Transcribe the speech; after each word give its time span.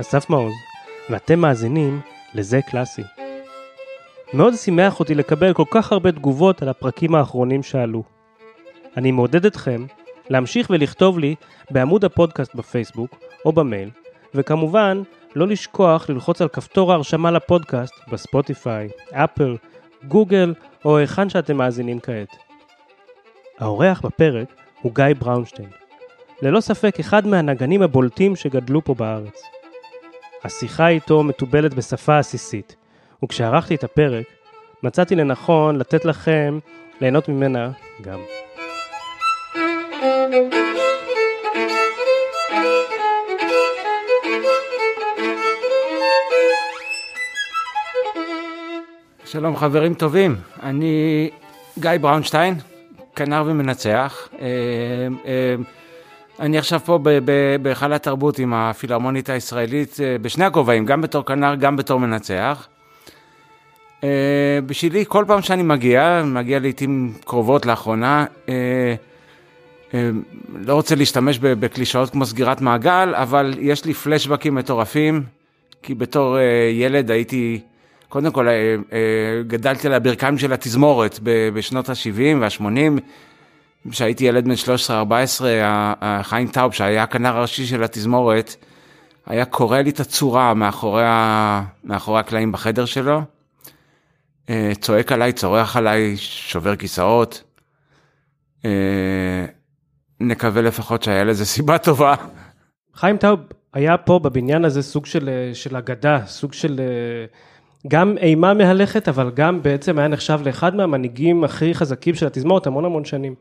אסף 0.00 0.30
מעוז, 0.30 0.52
ואתם 1.10 1.38
מאזינים 1.38 2.00
לזה 2.34 2.60
קלאסי. 2.70 3.02
מאוד 4.32 4.54
שימח 4.54 5.00
אותי 5.00 5.14
לקבל 5.14 5.52
כל 5.52 5.64
כך 5.70 5.92
הרבה 5.92 6.12
תגובות 6.12 6.62
על 6.62 6.68
הפרקים 6.68 7.14
האחרונים 7.14 7.62
שעלו. 7.62 8.02
אני 8.96 9.10
מעודד 9.12 9.46
אתכם 9.46 9.86
להמשיך 10.30 10.70
ולכתוב 10.70 11.18
לי 11.18 11.34
בעמוד 11.70 12.04
הפודקאסט 12.04 12.54
בפייסבוק 12.54 13.18
או 13.44 13.52
במייל, 13.52 13.90
וכמובן 14.34 15.02
לא 15.34 15.46
לשכוח 15.46 16.10
ללחוץ 16.10 16.42
על 16.42 16.48
כפתור 16.48 16.92
ההרשמה 16.92 17.30
לפודקאסט 17.30 17.94
בספוטיפיי, 18.12 18.88
אפל, 19.12 19.56
גוגל 20.08 20.54
או 20.84 20.98
היכן 20.98 21.28
שאתם 21.28 21.56
מאזינים 21.56 22.00
כעת. 22.00 22.36
האורח 23.58 24.00
בפרק 24.00 24.48
הוא 24.82 24.94
גיא 24.94 25.04
בראונשטיין. 25.18 25.68
ללא 26.42 26.60
ספק 26.60 27.00
אחד 27.00 27.26
מהנגנים 27.26 27.82
הבולטים 27.82 28.36
שגדלו 28.36 28.84
פה 28.84 28.94
בארץ. 28.94 29.42
השיחה 30.44 30.88
איתו 30.88 31.22
מתובלת 31.22 31.74
בשפה 31.74 32.18
עסיסית, 32.18 32.76
וכשערכתי 33.24 33.74
את 33.74 33.84
הפרק, 33.84 34.24
מצאתי 34.82 35.14
לנכון 35.14 35.76
לתת 35.76 36.04
לכם 36.04 36.58
ליהנות 37.00 37.28
ממנה 37.28 37.70
גם. 38.02 38.18
שלום 49.24 49.56
חברים 49.56 49.94
טובים, 49.94 50.36
אני 50.62 51.30
גיא 51.78 51.90
בראונשטיין, 52.00 52.54
כנר 53.16 53.44
ומנצח. 53.46 54.28
אה, 56.38 56.42
אה, 56.42 56.46
אני 56.46 56.58
עכשיו 56.58 56.80
פה 56.84 56.98
בהיכל 57.62 57.92
התרבות 57.92 58.38
עם 58.38 58.54
הפילהרמונית 58.54 59.30
הישראלית 59.30 59.96
אה, 60.00 60.16
בשני 60.22 60.44
הכובעים, 60.44 60.86
גם 60.86 61.00
בתור 61.00 61.24
כנר, 61.24 61.54
גם 61.54 61.76
בתור 61.76 62.00
מנצח. 62.00 62.68
בשבילי, 64.66 65.04
כל 65.08 65.24
פעם 65.26 65.42
שאני 65.42 65.62
מגיע, 65.62 66.22
מגיע 66.24 66.58
לעיתים 66.58 67.12
קרובות 67.24 67.66
לאחרונה, 67.66 68.24
לא 70.54 70.74
רוצה 70.74 70.94
להשתמש 70.94 71.38
בקלישאות 71.38 72.10
כמו 72.10 72.26
סגירת 72.26 72.60
מעגל, 72.60 73.14
אבל 73.14 73.54
יש 73.58 73.84
לי 73.84 73.94
פלשבקים 73.94 74.54
מטורפים, 74.54 75.22
כי 75.82 75.94
בתור 75.94 76.38
ילד 76.72 77.10
הייתי... 77.10 77.60
קודם 78.08 78.32
כל, 78.32 78.48
אה, 78.48 78.74
אה, 78.92 79.42
גדלתי 79.46 79.86
על 79.86 79.94
הברכיים 79.94 80.38
של 80.38 80.52
התזמורת 80.52 81.18
בשנות 81.54 81.88
ה-70 81.88 82.36
וה-80. 82.40 83.00
כשהייתי 83.90 84.24
ילד 84.24 84.44
בן 84.44 84.54
13-14, 86.00 86.02
חיים 86.22 86.48
טאוב, 86.48 86.72
שהיה 86.72 87.02
הכנר 87.02 87.36
הראשי 87.36 87.66
של 87.66 87.82
התזמורת, 87.82 88.56
היה 89.26 89.44
קורא 89.44 89.78
לי 89.78 89.90
את 89.90 90.00
הצורה 90.00 90.54
מאחורי, 90.54 91.04
ה... 91.06 91.62
מאחורי 91.84 92.20
הקלעים 92.20 92.52
בחדר 92.52 92.84
שלו. 92.84 93.20
אה, 94.50 94.72
צועק 94.80 95.12
עליי, 95.12 95.32
צורח 95.32 95.76
עליי, 95.76 96.16
שובר 96.16 96.76
כיסאות. 96.76 97.42
נקווה 100.20 100.62
לפחות 100.62 101.02
שהיה 101.02 101.24
לזה 101.24 101.44
סיבה 101.54 101.78
טובה. 101.78 102.14
חיים 102.94 103.16
טאוב 103.16 103.40
היה 103.74 103.96
פה 103.96 104.18
בבניין 104.18 104.64
הזה 104.64 104.82
סוג 104.82 105.06
של, 105.06 105.50
של 105.52 105.76
אגדה, 105.76 106.26
סוג 106.26 106.52
של 106.52 106.80
גם 107.88 108.18
אימה 108.18 108.54
מהלכת, 108.54 109.08
אבל 109.08 109.30
גם 109.30 109.62
בעצם 109.62 109.98
היה 109.98 110.08
נחשב 110.08 110.40
לאחד 110.44 110.74
מהמנהיגים 110.74 111.44
הכי 111.44 111.74
חזקים 111.74 112.14
של 112.14 112.26
התזמורת 112.26 112.66
המון 112.66 112.84
המון 112.84 113.04
שנים. 113.04 113.34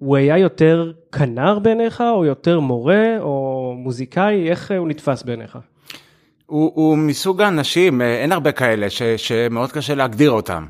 הוא 0.00 0.16
היה 0.16 0.38
יותר 0.38 0.92
כנר 1.12 1.58
בעיניך, 1.58 2.00
או 2.00 2.24
יותר 2.24 2.60
מורה, 2.60 3.18
או 3.18 3.74
מוזיקאי, 3.76 4.50
איך 4.50 4.72
הוא 4.78 4.88
נתפס 4.88 5.22
בעיניך? 5.22 5.58
הוא, 6.46 6.72
הוא 6.74 6.98
מסוג 6.98 7.42
האנשים, 7.42 8.02
אה, 8.02 8.22
אין 8.22 8.32
הרבה 8.32 8.52
כאלה, 8.52 8.90
ש, 8.90 9.02
שמאוד 9.02 9.72
קשה 9.72 9.94
להגדיר 9.94 10.30
אותם. 10.30 10.66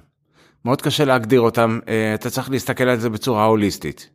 מאוד 0.65 0.83
קשה 0.83 1.05
להגדיר 1.05 1.41
אותם, 1.41 1.79
אה, 1.89 2.15
אתה 2.15 2.31
צריך 2.31 2.51
להסתכל 2.51 2.85
על 2.85 2.97
זה 2.97 3.11
בצורה 3.11 3.45
הוליסטית. 3.45 4.11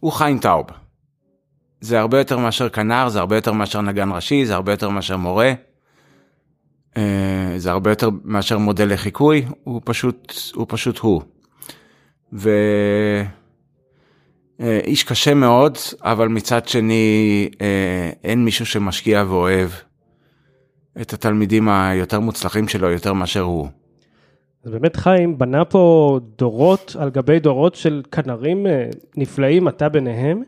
הוא 0.00 0.12
חיים 0.12 0.38
טאוב. 0.38 0.66
זה 1.80 2.00
הרבה 2.00 2.18
יותר 2.18 2.38
מאשר 2.38 2.68
כנר, 2.68 3.08
זה 3.08 3.18
הרבה 3.18 3.36
יותר 3.36 3.52
מאשר 3.52 3.80
נגן 3.80 4.12
ראשי, 4.12 4.44
זה 4.44 4.54
הרבה 4.54 4.72
יותר 4.72 4.88
מאשר 4.88 5.16
מורה. 5.16 5.52
אה, 6.96 7.54
זה 7.56 7.70
הרבה 7.70 7.90
יותר 7.90 8.08
מאשר 8.24 8.58
מודל 8.58 8.92
לחיקוי, 8.92 9.44
הוא 9.64 9.80
פשוט 9.84 10.32
הוא. 10.54 10.66
פשוט 10.68 10.98
הוא. 10.98 11.22
ואיש 12.32 12.50
אה, 14.90 15.08
קשה 15.08 15.34
מאוד, 15.34 15.78
אבל 16.02 16.28
מצד 16.28 16.68
שני 16.68 17.48
אה, 17.60 18.10
אין 18.24 18.44
מישהו 18.44 18.66
שמשקיע 18.66 19.24
ואוהב 19.28 19.70
את 21.00 21.12
התלמידים 21.12 21.68
היותר 21.68 22.20
מוצלחים 22.20 22.68
שלו 22.68 22.90
יותר 22.90 23.12
מאשר 23.12 23.40
הוא. 23.40 23.68
אז 24.64 24.72
באמת 24.72 24.96
חיים 24.96 25.38
בנה 25.38 25.64
פה 25.64 26.18
דורות 26.38 26.96
על 26.98 27.10
גבי 27.10 27.38
דורות 27.38 27.74
של 27.74 28.02
כנרים 28.12 28.66
נפלאים, 29.16 29.68
אתה 29.68 29.88
ביניהם. 29.88 30.42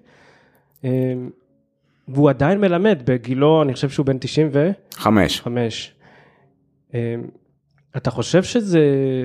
והוא 2.09 2.31
עדיין 2.31 2.61
מלמד 2.61 3.03
בגילו, 3.05 3.63
אני 3.63 3.75
חושב 3.75 3.89
שהוא 3.89 4.07
בן 4.07 4.19
95. 4.19 5.41
5. 5.41 5.93
אמ, 6.95 6.99
אתה 7.97 8.11
חושב 8.11 8.43
שזה, 8.43 8.81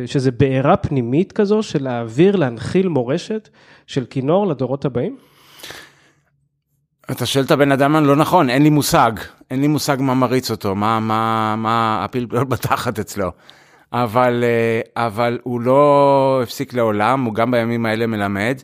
שזה 0.05 0.31
בעירה 0.31 0.77
פנימית 0.77 1.31
כזו 1.31 1.63
של 1.63 1.83
להעביר, 1.83 2.35
להנחיל 2.35 2.87
מורשת 2.87 3.49
של 3.87 4.05
כינור 4.05 4.47
לדורות 4.47 4.85
הבאים? 4.85 5.17
אתה 7.11 7.25
שואל 7.25 7.45
את 7.45 7.51
הבן 7.51 7.71
אדם 7.71 7.95
הלא 7.95 8.15
נכון, 8.15 8.49
אין 8.49 8.63
לי 8.63 8.69
מושג, 8.69 9.11
אין 9.51 9.61
לי 9.61 9.67
מושג 9.67 9.97
מה 9.99 10.13
מריץ 10.13 10.51
אותו, 10.51 10.75
מה, 10.75 10.99
מה, 10.99 11.55
מה 11.57 12.03
הפלפל 12.03 12.43
בתחת 12.53 12.99
אצלו. 12.99 13.31
אבל, 13.93 14.43
אה, 14.43 15.05
אבל 15.05 15.39
הוא 15.43 15.61
לא 15.61 16.39
הפסיק 16.43 16.73
לעולם, 16.73 17.23
הוא 17.23 17.33
גם 17.33 17.51
בימים 17.51 17.85
האלה 17.85 18.07
מלמד. 18.07 18.61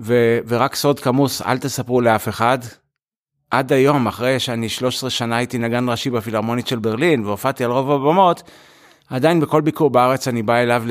ו, 0.00 0.38
ורק 0.46 0.74
סוד 0.74 1.00
כמוס, 1.00 1.42
אל 1.42 1.58
תספרו 1.58 2.00
לאף 2.00 2.28
אחד, 2.28 2.58
עד 3.50 3.72
היום, 3.72 4.06
אחרי 4.06 4.40
שאני 4.40 4.68
13 4.68 5.10
שנה 5.10 5.36
הייתי 5.36 5.58
נגן 5.58 5.88
ראשי 5.88 6.10
בפילהרמונית 6.10 6.66
של 6.66 6.78
ברלין 6.78 7.24
והופעתי 7.24 7.64
על 7.64 7.70
רוב 7.70 7.90
הבמות, 7.90 8.42
עדיין 9.10 9.40
בכל 9.40 9.60
ביקור 9.60 9.90
בארץ 9.90 10.28
אני 10.28 10.42
בא 10.42 10.56
אליו 10.56 10.84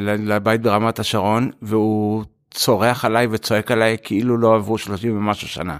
לבית 0.00 0.62
ברמת 0.62 0.98
השרון, 0.98 1.50
והוא 1.62 2.24
צורח 2.50 3.04
עליי 3.04 3.26
וצועק 3.30 3.70
עליי 3.70 3.96
כאילו 4.02 4.38
לא 4.38 4.54
עברו 4.54 4.78
30 4.78 5.16
ומשהו 5.16 5.48
שנה. 5.48 5.76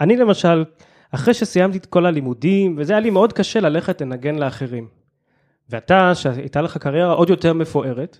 אני 0.00 0.16
למשל, 0.16 0.64
אחרי 1.10 1.34
שסיימתי 1.34 1.78
את 1.78 1.86
כל 1.86 2.06
הלימודים, 2.06 2.74
וזה 2.78 2.92
היה 2.92 3.00
לי 3.00 3.10
מאוד 3.10 3.32
קשה 3.32 3.60
ללכת 3.60 4.00
לנגן 4.00 4.34
לאחרים. 4.34 4.88
ואתה, 5.70 6.14
שהייתה 6.14 6.62
לך 6.62 6.76
קריירה 6.76 7.12
עוד 7.12 7.30
יותר 7.30 7.52
מפוארת, 7.52 8.18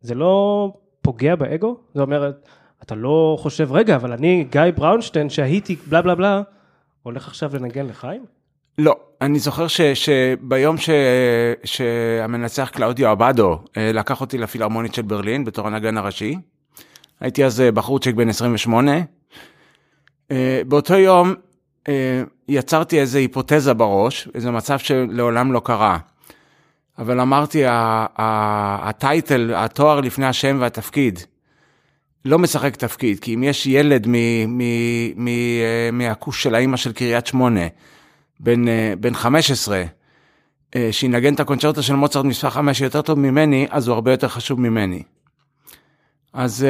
זה 0.00 0.14
לא 0.14 0.72
פוגע 1.02 1.34
באגו? 1.34 1.76
זאת 1.94 2.02
אומרת, 2.02 2.48
אתה 2.82 2.94
לא 2.94 3.36
חושב, 3.40 3.72
רגע, 3.72 3.96
אבל 3.96 4.12
אני 4.12 4.46
גיא 4.50 4.62
בראונשטיין 4.76 5.30
שהייתי 5.30 5.76
בלה 5.88 6.02
בלה 6.02 6.14
בלה, 6.14 6.42
הולך 7.02 7.28
עכשיו 7.28 7.56
לנגן 7.56 7.86
לחיים? 7.86 8.24
לא, 8.78 8.96
אני 9.20 9.38
זוכר 9.38 9.68
ש, 9.68 9.80
שביום 9.80 10.76
ש, 10.78 10.90
שהמנצח 11.64 12.70
קלאודיו 12.72 13.12
אבדו 13.12 13.58
אה, 13.76 13.92
לקח 13.92 14.20
אותי 14.20 14.38
לפילהרמונית 14.38 14.94
של 14.94 15.02
ברלין 15.02 15.44
בתור 15.44 15.66
הנגן 15.66 15.96
הראשי, 15.96 16.36
הייתי 17.20 17.44
אז 17.44 17.60
אה, 17.60 17.72
בחורצ'יק 17.72 18.14
בן 18.14 18.28
28, 18.28 18.92
אה, 20.30 20.60
באותו 20.68 20.94
יום 20.94 21.34
יצרתי 22.48 23.00
איזו 23.00 23.18
היפותזה 23.18 23.74
בראש, 23.74 24.28
איזה 24.34 24.50
מצב 24.50 24.78
שלעולם 24.78 25.52
לא 25.52 25.60
קרה. 25.64 25.98
אבל 26.98 27.20
אמרתי, 27.20 27.62
הטייטל, 27.66 29.52
התואר 29.54 30.00
לפני 30.00 30.26
השם 30.26 30.58
והתפקיד, 30.60 31.18
לא 32.24 32.38
משחק 32.38 32.76
תפקיד, 32.76 33.20
כי 33.20 33.34
אם 33.34 33.42
יש 33.42 33.66
ילד 33.66 34.06
מהכוש 35.92 36.42
של 36.42 36.54
האימא 36.54 36.76
של 36.76 36.92
קריית 36.92 37.26
שמונה, 37.26 37.66
בן, 38.40 38.68
אה, 38.68 38.94
בן 39.00 39.14
15, 39.14 39.84
אה, 40.76 40.88
שינגן 40.92 41.34
את 41.34 41.40
הקונצ'רטו 41.40 41.82
של 41.82 41.94
מוצרט 41.94 42.24
מספר 42.24 42.50
5 42.50 42.80
יותר 42.80 43.02
טוב 43.02 43.18
ממני, 43.18 43.66
אז 43.70 43.88
הוא 43.88 43.94
הרבה 43.94 44.10
יותר 44.10 44.28
חשוב 44.28 44.60
ממני. 44.60 45.02
אז 46.32 46.66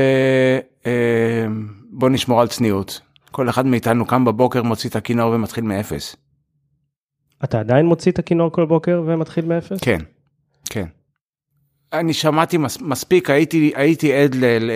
בוא 1.90 2.08
נשמור 2.08 2.40
על 2.40 2.48
צניעות. 2.48 3.00
כל 3.30 3.48
אחד 3.48 3.66
מאיתנו 3.66 4.06
קם 4.06 4.24
בבוקר, 4.24 4.62
מוציא 4.62 4.90
את 4.90 4.96
הכינור 4.96 5.32
ומתחיל 5.32 5.64
מאפס. 5.64 6.16
אתה 7.44 7.60
עדיין 7.60 7.86
מוציא 7.86 8.12
את 8.12 8.18
הכינור 8.18 8.52
כל 8.52 8.66
בוקר 8.66 9.02
ומתחיל 9.06 9.44
מאפס? 9.44 9.80
כן, 9.80 9.98
כן. 10.70 10.86
אני 11.92 12.12
שמעתי 12.12 12.58
מס, 12.58 12.80
מספיק, 12.80 13.30
הייתי, 13.30 13.72
הייתי 13.76 14.12
עד 14.14 14.34
ל... 14.34 14.44
ל 14.44 14.70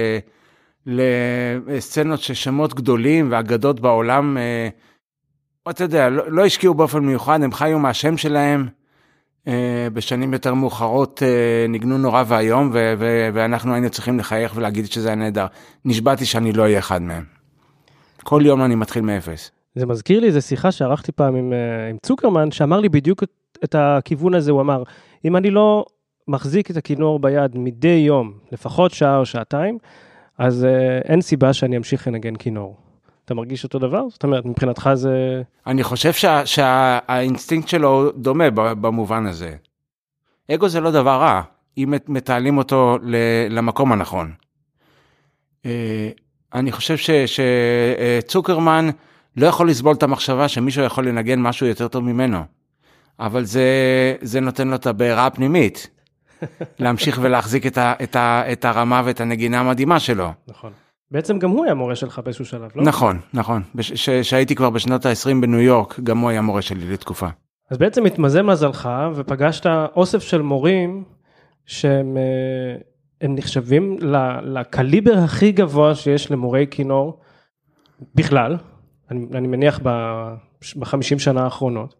לסצנות 0.86 2.20
ששמות 2.20 2.74
גדולים 2.74 3.28
ואגדות 3.30 3.80
בעולם, 3.80 4.38
אה, 4.38 4.68
אתה 5.70 5.84
יודע, 5.84 6.08
לא, 6.08 6.32
לא 6.32 6.44
השקיעו 6.44 6.74
באופן 6.74 6.98
מיוחד, 6.98 7.42
הם 7.42 7.52
חיו 7.52 7.78
מהשם 7.78 8.16
שלהם. 8.16 8.68
אה, 9.48 9.88
בשנים 9.92 10.32
יותר 10.32 10.54
מאוחרות 10.54 11.22
אה, 11.22 11.66
ניגנו 11.68 11.98
נורא 11.98 12.24
ואיום, 12.26 12.70
ואנחנו 13.34 13.72
היינו 13.72 13.90
צריכים 13.90 14.18
לחייך 14.18 14.52
ולהגיד 14.56 14.86
שזה 14.86 15.08
היה 15.08 15.16
נהדר. 15.16 15.46
נשבעתי 15.84 16.24
שאני 16.24 16.52
לא 16.52 16.62
אהיה 16.62 16.78
אחד 16.78 17.02
מהם. 17.02 17.24
כל 18.22 18.42
יום 18.44 18.62
אני 18.62 18.74
מתחיל 18.74 19.02
מאפס. 19.02 19.50
זה 19.74 19.86
מזכיר 19.86 20.20
לי 20.20 20.26
איזה 20.26 20.40
שיחה 20.40 20.72
שערכתי 20.72 21.12
פעם 21.12 21.36
עם, 21.36 21.52
אה, 21.52 21.90
עם 21.90 21.96
צוקרמן, 22.02 22.50
שאמר 22.50 22.80
לי 22.80 22.88
בדיוק 22.88 23.22
את, 23.22 23.30
את 23.64 23.74
הכיוון 23.78 24.34
הזה, 24.34 24.50
הוא 24.50 24.60
אמר, 24.60 24.82
אם 25.24 25.36
אני 25.36 25.50
לא 25.50 25.84
מחזיק 26.28 26.70
את 26.70 26.76
הכינור 26.76 27.18
ביד 27.18 27.58
מדי 27.58 28.02
יום, 28.06 28.32
לפחות 28.52 28.90
שעה 28.90 29.18
או 29.18 29.26
שעתיים, 29.26 29.78
אז 30.38 30.66
אין 31.04 31.20
סיבה 31.20 31.52
שאני 31.52 31.76
אמשיך 31.76 32.06
לנגן 32.06 32.36
כינור. 32.36 32.76
אתה 33.30 33.36
מרגיש 33.36 33.64
אותו 33.64 33.78
דבר? 33.78 34.02
זאת 34.08 34.24
אומרת, 34.24 34.44
מבחינתך 34.44 34.90
זה... 34.94 35.42
אני 35.66 35.82
חושב 35.82 36.12
שה, 36.12 36.46
שהאינסטינקט 36.46 37.68
שלו 37.68 38.10
דומה 38.16 38.50
במובן 38.50 39.26
הזה. 39.26 39.54
אגו 40.54 40.68
זה 40.68 40.80
לא 40.80 40.90
דבר 40.90 41.20
רע, 41.20 41.42
אם 41.78 41.94
מתעלים 42.08 42.58
אותו 42.58 42.98
למקום 43.50 43.92
הנכון. 43.92 44.32
אה, 45.66 46.10
אני 46.54 46.72
חושב 46.72 46.96
שצוקרמן 47.26 48.90
לא 49.36 49.46
יכול 49.46 49.70
לסבול 49.70 49.94
את 49.94 50.02
המחשבה 50.02 50.48
שמישהו 50.48 50.84
יכול 50.84 51.08
לנגן 51.08 51.40
משהו 51.40 51.66
יותר 51.66 51.88
טוב 51.88 52.04
ממנו. 52.04 52.38
אבל 53.20 53.44
זה, 53.44 53.64
זה 54.20 54.40
נותן 54.40 54.68
לו 54.68 54.74
את 54.74 54.86
הבעירה 54.86 55.26
הפנימית. 55.26 55.90
להמשיך 56.80 57.18
ולהחזיק 57.22 57.66
את, 57.66 57.78
ה, 57.78 57.94
את, 58.02 58.16
ה, 58.16 58.52
את 58.52 58.64
הרמה 58.64 59.02
ואת 59.04 59.20
הנגינה 59.20 59.60
המדהימה 59.60 60.00
שלו. 60.00 60.32
נכון. 60.48 60.72
בעצם 61.10 61.38
גם 61.38 61.50
הוא 61.50 61.64
היה 61.64 61.74
מורה 61.74 61.96
שלך 61.96 62.18
באיזשהו 62.18 62.44
שלב, 62.44 62.70
לא? 62.74 62.82
נכון, 62.82 63.18
נכון. 63.34 63.62
כשהייתי 64.22 64.54
כבר 64.54 64.70
בשנות 64.70 65.06
ה-20 65.06 65.40
בניו 65.40 65.60
יורק, 65.60 66.00
גם 66.00 66.18
הוא 66.18 66.30
היה 66.30 66.40
מורה 66.40 66.62
שלי 66.62 66.92
לתקופה. 66.92 67.28
אז 67.70 67.78
בעצם 67.78 68.06
התמזל 68.06 68.42
מזלך 68.42 68.88
ופגשת 69.14 69.66
אוסף 69.96 70.22
של 70.22 70.42
מורים 70.42 71.04
שהם 71.66 72.16
אה, 72.16 73.28
נחשבים 73.28 73.96
לקליבר 74.42 75.18
הכי 75.18 75.52
גבוה 75.52 75.94
שיש 75.94 76.30
למורי 76.30 76.66
כינור 76.70 77.20
בכלל, 78.14 78.56
אני, 79.10 79.26
אני 79.34 79.48
מניח 79.48 79.80
בחמישים 80.76 81.18
שנה 81.18 81.44
האחרונות. 81.44 81.94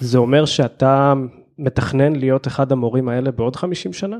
זה 0.00 0.18
אומר 0.18 0.44
שאתה 0.44 1.14
מתכנן 1.58 2.16
להיות 2.16 2.46
אחד 2.46 2.72
המורים 2.72 3.08
האלה 3.08 3.30
בעוד 3.30 3.56
50 3.56 3.92
שנה? 3.92 4.16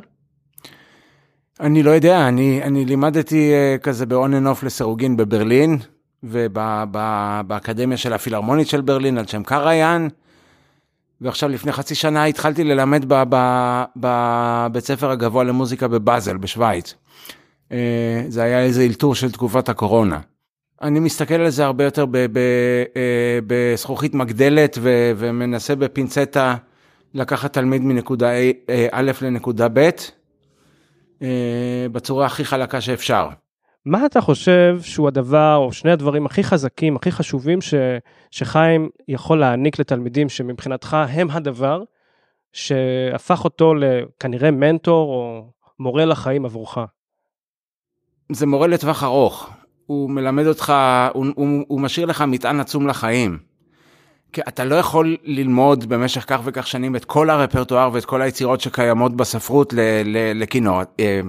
אני 1.60 1.82
לא 1.82 1.90
יודע, 1.90 2.28
אני, 2.28 2.62
אני 2.62 2.84
לימדתי 2.84 3.52
uh, 3.52 3.82
כזה 3.82 4.06
ב-on 4.06 4.14
and 4.14 4.60
off 4.60 4.66
לסירוגין 4.66 5.16
בברלין, 5.16 5.78
ובאקדמיה 6.22 7.96
של 7.96 8.12
הפילהרמונית 8.12 8.68
של 8.68 8.80
ברלין 8.80 9.18
על 9.18 9.26
שם 9.26 9.42
קריין, 9.42 10.08
ועכשיו 11.20 11.48
לפני 11.48 11.72
חצי 11.72 11.94
שנה 11.94 12.24
התחלתי 12.24 12.64
ללמד 12.64 13.04
בבית 13.96 14.84
ספר 14.84 15.10
הגבוה 15.10 15.44
למוזיקה 15.44 15.88
בבאזל 15.88 16.36
בשוויץ. 16.36 16.94
Uh, 17.68 17.72
זה 18.28 18.42
היה 18.42 18.60
איזה 18.62 18.82
אלתור 18.82 19.14
של 19.14 19.32
תקופת 19.32 19.68
הקורונה. 19.68 20.20
אני 20.82 21.00
מסתכל 21.00 21.34
על 21.34 21.50
זה 21.50 21.64
הרבה 21.64 21.84
יותר 21.84 22.04
אה, 22.14 23.38
בזכוכית 23.46 24.14
מגדלת 24.14 24.78
ומנסה 25.16 25.76
בפינצטה 25.76 26.54
לקחת 27.14 27.52
תלמיד 27.52 27.82
מנקודה 27.82 28.30
א' 28.92 29.12
לנקודה 29.22 29.68
ב', 29.68 29.78
אה, 29.78 29.90
בצורה 31.92 32.26
הכי 32.26 32.44
חלקה 32.44 32.80
שאפשר. 32.80 33.28
מה 33.84 34.06
אתה 34.06 34.20
חושב 34.20 34.78
שהוא 34.82 35.08
הדבר, 35.08 35.56
או 35.56 35.72
שני 35.72 35.90
הדברים 35.90 36.26
הכי 36.26 36.44
חזקים, 36.44 36.96
הכי 36.96 37.12
חשובים, 37.12 37.60
ש, 37.60 37.74
שחיים 38.30 38.88
יכול 39.08 39.40
להעניק 39.40 39.78
לתלמידים, 39.78 40.28
שמבחינתך 40.28 40.96
הם 41.08 41.30
הדבר, 41.30 41.82
שהפך 42.52 43.44
אותו 43.44 43.74
לכנראה 43.74 44.50
מנטור 44.50 45.08
או 45.08 45.50
מורה 45.78 46.04
לחיים 46.04 46.44
עבורך? 46.44 46.78
זה 48.32 48.46
מורה 48.46 48.66
לטווח 48.66 49.04
ארוך. 49.04 49.50
הוא 49.86 50.10
מלמד 50.10 50.46
אותך, 50.46 50.72
הוא, 51.14 51.26
הוא, 51.36 51.64
הוא 51.68 51.80
משאיר 51.80 52.06
לך 52.06 52.22
מטען 52.22 52.60
עצום 52.60 52.86
לחיים. 52.86 53.38
אתה 54.38 54.64
לא 54.64 54.74
יכול 54.74 55.16
ללמוד 55.24 55.88
במשך 55.88 56.24
כך 56.26 56.40
וכך 56.44 56.66
שנים 56.66 56.96
את 56.96 57.04
כל 57.04 57.30
הרפרטואר 57.30 57.90
ואת 57.92 58.04
כל 58.04 58.22
היצירות 58.22 58.60
שקיימות 58.60 59.16
בספרות 59.16 59.74
לכינור. 60.34 60.80
אה, 61.00 61.20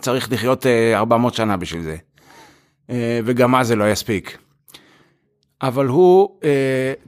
צריך 0.00 0.32
לחיות 0.32 0.66
400 0.94 1.32
אה, 1.32 1.36
שנה 1.36 1.56
בשביל 1.56 1.82
זה. 1.82 1.96
אה, 2.90 3.20
וגם 3.24 3.54
אז 3.54 3.66
זה 3.66 3.76
לא 3.76 3.90
יספיק. 3.90 4.38
אבל 5.62 5.86
הוא 5.86 6.28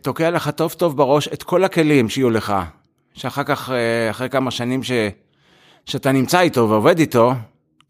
תוקע 0.02 0.30
לך 0.30 0.50
טוב 0.50 0.72
טוב 0.72 0.96
בראש 0.96 1.28
את 1.28 1.42
כל 1.42 1.64
הכלים 1.64 2.08
שיהיו 2.08 2.30
לך, 2.30 2.54
שאחר 3.14 3.44
כך, 3.44 3.70
אחרי 4.10 4.28
כמה 4.28 4.50
שנים 4.50 4.82
ש, 4.82 4.92
שאתה 5.86 6.12
נמצא 6.12 6.40
איתו 6.40 6.68
ועובד 6.68 6.98
איתו, 6.98 7.32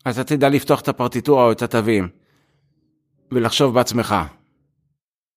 אז 0.04 0.18
אתה 0.18 0.36
תדע 0.36 0.48
לפתוח 0.48 0.80
את 0.80 0.88
הפרטיטורה 0.88 1.44
או 1.44 1.52
את 1.52 1.62
התווים, 1.62 2.08
ולחשוב 3.32 3.74
בעצמך. 3.74 4.14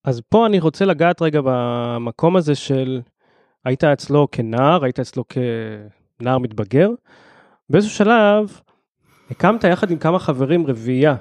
אז 0.07 0.21
פה 0.29 0.45
אני 0.45 0.59
רוצה 0.59 0.85
לגעת 0.85 1.21
רגע 1.21 1.39
במקום 1.43 2.35
הזה 2.35 2.55
של 2.55 3.01
היית 3.65 3.83
אצלו 3.83 4.27
כנער, 4.31 4.83
היית 4.83 4.99
אצלו 4.99 5.23
כנער 5.29 6.37
מתבגר. 6.37 6.89
באיזשהו 7.69 7.95
שלב 7.95 8.61
הקמת 9.31 9.63
יחד 9.63 9.91
עם 9.91 9.97
כמה 9.97 10.19
חברים 10.19 10.67
רביעייה. 10.67 11.15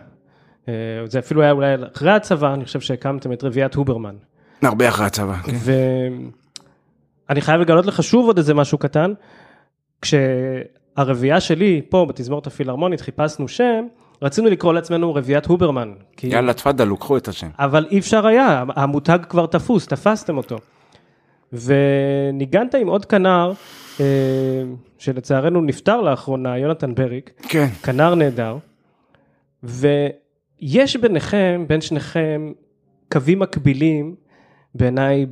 אה, 0.68 0.74
זה 1.04 1.18
אפילו 1.18 1.42
היה 1.42 1.50
אולי 1.50 1.74
אחרי 1.96 2.10
הצבא, 2.10 2.54
אני 2.54 2.64
חושב 2.64 2.80
שהקמתם 2.80 3.32
את 3.32 3.44
רביעיית 3.44 3.74
הוברמן. 3.74 4.16
הרבה 4.62 4.88
אחרי 4.88 5.06
הצבא, 5.06 5.36
כן. 5.36 5.52
ואני 7.28 7.40
חייב 7.40 7.60
לגלות 7.60 7.86
לך 7.86 8.02
שוב 8.02 8.26
עוד 8.26 8.38
איזה 8.38 8.54
משהו 8.54 8.78
קטן. 8.78 9.12
כשהרביעייה 10.02 11.40
שלי 11.40 11.82
פה 11.88 12.06
בתזמורת 12.08 12.46
הפילהרמונית 12.46 13.00
חיפשנו 13.00 13.48
שם, 13.48 13.86
רצינו 14.22 14.50
לקרוא 14.50 14.74
לעצמנו 14.74 15.14
רביעיית 15.14 15.46
הוברמן. 15.46 15.92
כי... 16.16 16.26
יאללה, 16.26 16.52
תפאדל, 16.52 16.96
קחו 16.96 17.16
את 17.16 17.28
השם. 17.28 17.48
אבל 17.58 17.86
אי 17.90 17.98
אפשר 17.98 18.26
היה, 18.26 18.64
המותג 18.76 19.18
כבר 19.28 19.46
תפוס, 19.46 19.86
תפסתם 19.86 20.36
אותו. 20.36 20.56
וניגנת 21.52 22.74
עם 22.74 22.88
עוד 22.88 23.04
כנר, 23.04 23.52
אה, 24.00 24.04
שלצערנו 24.98 25.60
נפטר 25.60 26.00
לאחרונה, 26.00 26.58
יונתן 26.58 26.94
בריק. 26.94 27.30
כן. 27.48 27.66
כנר 27.82 28.14
נהדר. 28.14 28.56
ויש 29.62 30.96
ביניכם, 30.96 31.64
בין 31.68 31.80
שניכם, 31.80 32.52
קווים 33.12 33.38
מקבילים 33.38 34.14
בעיניי 34.74 35.26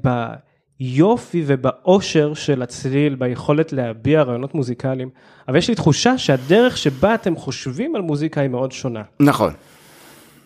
ביופי 0.81 1.43
ובאושר 1.47 2.35
של 2.35 2.63
הצליל, 2.63 3.15
ביכולת 3.15 3.73
להביע 3.73 4.23
רעיונות 4.23 4.55
מוזיקליים, 4.55 5.11
אבל 5.49 5.57
יש 5.57 5.69
לי 5.69 5.75
תחושה 5.75 6.19
שהדרך 6.19 6.77
שבה 6.77 7.15
אתם 7.15 7.37
חושבים 7.37 7.97
על 7.97 8.03
מוזיקה 8.03 8.41
היא 8.41 8.51
מאוד 8.51 8.73
שונה. 8.73 9.03
נכון. 9.21 9.53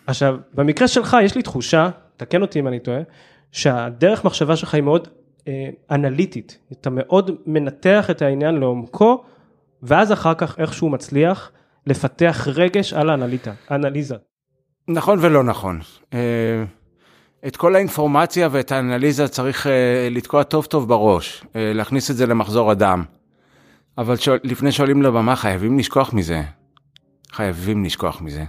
עכשיו, 0.07 0.37
במקרה 0.53 0.87
שלך 0.87 1.17
יש 1.23 1.35
לי 1.35 1.41
תחושה, 1.41 1.89
תקן 2.17 2.41
אותי 2.41 2.59
אם 2.59 2.67
אני 2.67 2.79
טועה, 2.79 2.99
שהדרך 3.51 4.25
מחשבה 4.25 4.55
שלך 4.55 4.73
היא 4.73 4.83
מאוד 4.83 5.07
אה, 5.47 5.69
אנליטית, 5.91 6.57
אתה 6.71 6.89
מאוד 6.89 7.31
מנתח 7.45 8.09
את 8.09 8.21
העניין 8.21 8.55
לעומקו, 8.55 9.23
ואז 9.83 10.11
אחר 10.11 10.33
כך 10.33 10.59
איכשהו 10.59 10.89
מצליח 10.89 11.51
לפתח 11.87 12.47
רגש 12.55 12.93
על 12.93 13.09
האנליטה, 13.09 13.53
האנליזה. 13.69 14.15
נכון 14.87 15.19
ולא 15.21 15.43
נכון. 15.43 15.79
אה... 16.13 16.63
את 17.47 17.57
כל 17.57 17.75
האינפורמציה 17.75 18.47
ואת 18.51 18.71
האנליזה 18.71 19.27
צריך 19.27 19.65
uh, 19.65 19.69
לתקוע 20.11 20.43
טוב 20.43 20.65
טוב 20.65 20.87
בראש, 20.87 21.43
uh, 21.43 21.45
להכניס 21.55 22.11
את 22.11 22.15
זה 22.15 22.25
למחזור 22.25 22.71
הדם. 22.71 23.03
אבל 23.97 24.15
שואל, 24.15 24.39
לפני 24.43 24.71
שעולים 24.71 25.01
לבמה 25.01 25.35
חייבים 25.35 25.79
לשכוח 25.79 26.13
מזה. 26.13 26.41
חייבים 27.31 27.85
לשכוח 27.85 28.21
מזה. 28.21 28.43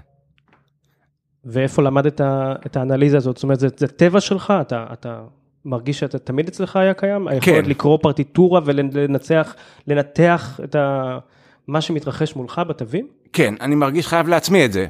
ואיפה 1.45 1.83
למדת 1.83 2.21
את 2.67 2.77
האנליזה 2.77 3.17
הזאת? 3.17 3.37
זאת 3.37 3.43
אומרת, 3.43 3.61
זה, 3.61 3.69
זה 3.77 3.87
טבע 3.87 4.21
שלך? 4.21 4.53
אתה, 4.61 4.87
אתה 4.93 5.23
מרגיש 5.65 5.99
שאתה 5.99 6.19
תמיד 6.19 6.49
אצלך 6.49 6.77
היה 6.77 6.95
קיים? 6.95 7.29
כן. 7.29 7.33
היכולת 7.33 7.67
לקרוא 7.67 7.99
פרטיטורה 8.03 8.61
ולנצח, 8.65 9.55
לנתח 9.87 10.61
את 10.65 10.75
ה, 10.75 11.19
מה 11.67 11.81
שמתרחש 11.81 12.37
מולך 12.37 12.61
בתווים? 12.69 13.09
כן, 13.33 13.55
אני 13.61 13.75
מרגיש 13.75 14.07
חייב 14.07 14.29
לעצמי 14.29 14.65
את 14.65 14.73
זה. 14.73 14.87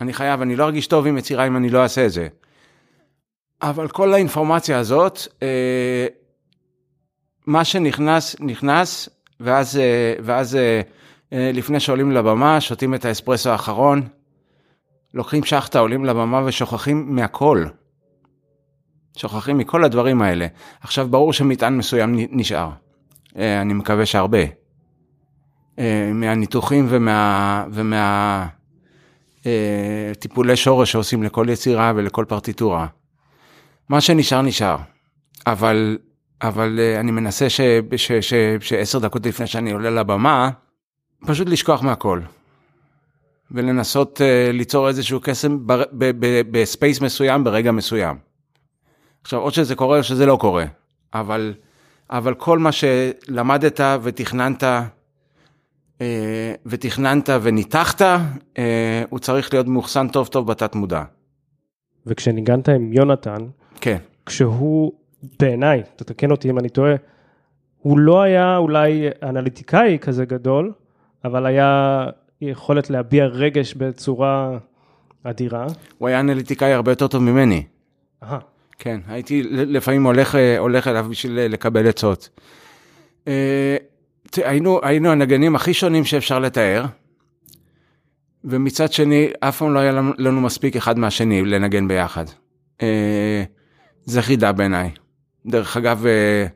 אני 0.00 0.12
חייב, 0.12 0.40
אני 0.40 0.56
לא 0.56 0.64
ארגיש 0.64 0.86
טוב 0.86 1.06
עם 1.06 1.18
יצירה 1.18 1.46
אם 1.46 1.56
אני 1.56 1.70
לא 1.70 1.82
אעשה 1.82 2.06
את 2.06 2.12
זה. 2.12 2.28
אבל 3.68 3.88
כל 3.88 4.14
האינפורמציה 4.14 4.78
הזאת, 4.78 5.18
אה, 5.42 6.06
מה 7.46 7.64
שנכנס, 7.64 8.36
נכנס, 8.40 9.08
ואז, 9.40 9.76
אה, 9.76 10.14
ואז 10.22 10.56
אה, 10.56 10.80
לפני 11.52 11.80
שעולים 11.80 12.12
לבמה, 12.12 12.60
שותים 12.60 12.94
את 12.94 13.04
האספרסו 13.04 13.50
האחרון, 13.50 14.02
לוקחים 15.14 15.44
שחטה, 15.44 15.78
עולים 15.78 16.04
לבמה 16.04 16.42
ושוכחים 16.44 17.16
מהכל. 17.16 17.64
שוכחים 19.16 19.58
מכל 19.58 19.84
הדברים 19.84 20.22
האלה. 20.22 20.46
עכשיו, 20.80 21.08
ברור 21.08 21.32
שמטען 21.32 21.76
מסוים 21.76 22.14
נשאר. 22.30 22.70
אני 23.36 23.74
מקווה 23.74 24.06
שהרבה. 24.06 24.38
מהניתוחים 26.14 26.86
ומה... 26.88 27.64
ומה 27.70 28.46
טיפולי 30.18 30.56
שורש 30.56 30.92
שעושים 30.92 31.22
לכל 31.22 31.46
יצירה 31.48 31.92
ולכל 31.96 32.24
פרטיטורה. 32.28 32.86
מה 33.88 34.00
שנשאר 34.00 34.42
נשאר, 34.42 34.76
אבל, 35.46 35.98
אבל 36.42 36.80
אה, 36.80 37.00
אני 37.00 37.10
מנסה 37.10 37.46
שעשר 38.60 38.98
דקות 38.98 39.26
לפני 39.26 39.46
שאני 39.46 39.72
עולה 39.72 39.90
לבמה, 39.90 40.50
פשוט 41.26 41.48
לשכוח 41.48 41.82
מהכל. 41.82 42.20
ולנסות 43.50 44.20
uh, 44.20 44.52
ליצור 44.52 44.88
איזשהו 44.88 45.20
קסם 45.22 45.58
בספייס 46.50 47.00
מסוים 47.00 47.44
ברגע 47.44 47.72
מסוים. 47.72 48.16
עכשיו, 49.22 49.40
או 49.40 49.50
שזה 49.50 49.74
קורה 49.74 49.98
או 49.98 50.02
שזה 50.02 50.26
לא 50.26 50.36
קורה, 50.40 50.64
אבל, 51.14 51.54
אבל 52.10 52.34
כל 52.34 52.58
מה 52.58 52.70
שלמדת 52.72 53.80
ותכננת, 54.02 54.64
אה, 56.00 56.54
ותכננת 56.66 57.28
וניתחת, 57.42 58.02
אה, 58.58 59.02
הוא 59.10 59.18
צריך 59.18 59.52
להיות 59.52 59.66
מאוחסן 59.66 60.08
טוב 60.08 60.26
טוב 60.26 60.46
בתת 60.46 60.74
מודע. 60.74 61.02
וכשניגנת 62.06 62.68
עם 62.68 62.92
יונתן, 62.92 63.46
כן. 63.80 63.96
כשהוא, 64.26 64.92
בעיניי, 65.40 65.82
תתקן 65.96 66.30
אותי 66.30 66.50
אם 66.50 66.58
אני 66.58 66.68
טועה, 66.68 66.94
הוא 67.78 67.98
לא 67.98 68.22
היה 68.22 68.56
אולי 68.56 69.08
אנליטיקאי 69.22 69.98
כזה 70.00 70.24
גדול, 70.24 70.72
אבל 71.24 71.46
היה 71.46 72.06
יכולת 72.40 72.90
להביע 72.90 73.24
רגש 73.26 73.74
בצורה 73.74 74.58
אדירה. 75.24 75.66
הוא 75.98 76.08
היה 76.08 76.20
אנליטיקאי 76.20 76.72
הרבה 76.72 76.92
יותר 76.92 77.06
טוב 77.06 77.22
ממני. 77.22 77.62
אהה, 78.22 78.38
כן, 78.78 79.00
הייתי 79.08 79.42
לפעמים 79.42 80.06
הולך, 80.06 80.38
הולך 80.58 80.88
אליו 80.88 81.06
בשביל 81.10 81.40
לקבל 81.40 81.88
עצות. 81.88 82.28
אה, 83.28 83.76
היינו, 84.36 84.80
היינו 84.82 85.10
הנגנים 85.10 85.56
הכי 85.56 85.74
שונים 85.74 86.04
שאפשר 86.04 86.38
לתאר, 86.38 86.84
ומצד 88.44 88.92
שני, 88.92 89.30
אף 89.40 89.58
פעם 89.58 89.74
לא 89.74 89.78
היה 89.78 89.92
לנו, 89.92 90.12
לנו 90.18 90.40
מספיק 90.40 90.76
אחד 90.76 90.98
מהשני 90.98 91.44
לנגן 91.44 91.88
ביחד. 91.88 92.24
זה 94.06 94.22
חידה 94.22 94.52
בעיניי. 94.52 94.90
דרך 95.46 95.76
אגב, 95.76 96.06
אה, 96.06 96.46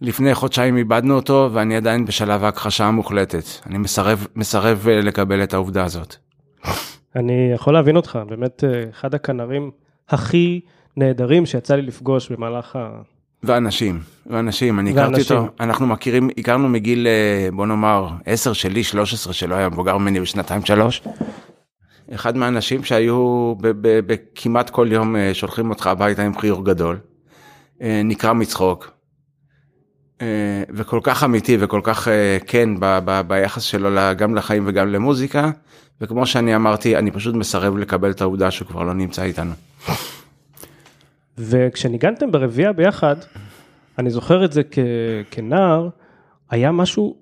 לפני 0.00 0.34
חודשיים 0.34 0.76
איבדנו 0.76 1.14
אותו, 1.14 1.50
ואני 1.52 1.76
עדיין 1.76 2.04
בשלב 2.04 2.44
ההכחשה 2.44 2.84
המוחלטת. 2.84 3.44
אני 3.66 3.78
מסרב, 3.78 4.26
מסרב 4.36 4.86
אה, 4.88 5.00
לקבל 5.00 5.42
את 5.42 5.54
העובדה 5.54 5.84
הזאת. 5.84 6.16
אני 7.16 7.50
יכול 7.54 7.74
להבין 7.74 7.96
אותך, 7.96 8.18
באמת 8.28 8.64
אה, 8.64 8.84
אחד 8.90 9.14
הכנרים 9.14 9.70
הכי 10.08 10.60
נהדרים 10.96 11.46
שיצא 11.46 11.74
לי 11.74 11.82
לפגוש 11.82 12.32
במהלך 12.32 12.76
ה... 12.76 12.90
ואנשים, 13.42 14.00
ואנשים, 14.26 14.78
אני 14.78 14.90
הכרתי. 14.90 15.20
אותו, 15.20 15.46
אנחנו 15.60 15.86
מכירים, 15.86 16.30
הכרנו 16.38 16.68
מגיל, 16.68 17.06
בוא 17.52 17.66
נאמר, 17.66 18.08
10 18.26 18.52
שלי, 18.52 18.84
13 18.84 19.32
שלו 19.32 19.56
היה 19.56 19.68
מבוגר 19.68 19.98
ממני 19.98 20.20
בשנתיים 20.20 20.64
שלוש. 20.64 21.02
אחד 22.14 22.36
מהאנשים 22.36 22.84
שהיו 22.84 23.54
כמעט 24.34 24.70
כל 24.70 24.88
יום 24.90 25.16
אה, 25.16 25.34
שולחים 25.34 25.70
אותך 25.70 25.86
הביתה 25.86 26.22
עם 26.22 26.38
חיוך 26.38 26.62
גדול, 26.62 26.98
אה, 27.82 28.00
נקרע 28.04 28.32
מצחוק, 28.32 28.90
אה, 30.20 30.62
וכל 30.70 31.00
כך 31.02 31.24
אמיתי 31.24 31.56
וכל 31.60 31.80
כך 31.84 32.08
כן 32.46 32.80
ב- 32.80 32.98
ב- 33.04 33.20
ביחס 33.26 33.62
שלו 33.62 33.90
גם 34.16 34.34
לחיים 34.34 34.64
וגם 34.66 34.88
למוזיקה, 34.88 35.50
וכמו 36.00 36.26
שאני 36.26 36.56
אמרתי, 36.56 36.96
אני 36.96 37.10
פשוט 37.10 37.34
מסרב 37.34 37.76
לקבל 37.76 38.10
את 38.10 38.20
העובדה 38.20 38.50
שהוא 38.50 38.68
כבר 38.68 38.82
לא 38.82 38.94
נמצא 38.94 39.22
איתנו. 39.22 39.52
וכשניגנתם 41.38 42.30
ברביעייה 42.32 42.72
ביחד, 42.72 43.16
אני 43.98 44.10
זוכר 44.10 44.44
את 44.44 44.52
זה 44.52 44.62
כ... 44.70 44.78
כנער, 45.30 45.88
היה 46.50 46.72
משהו 46.72 47.16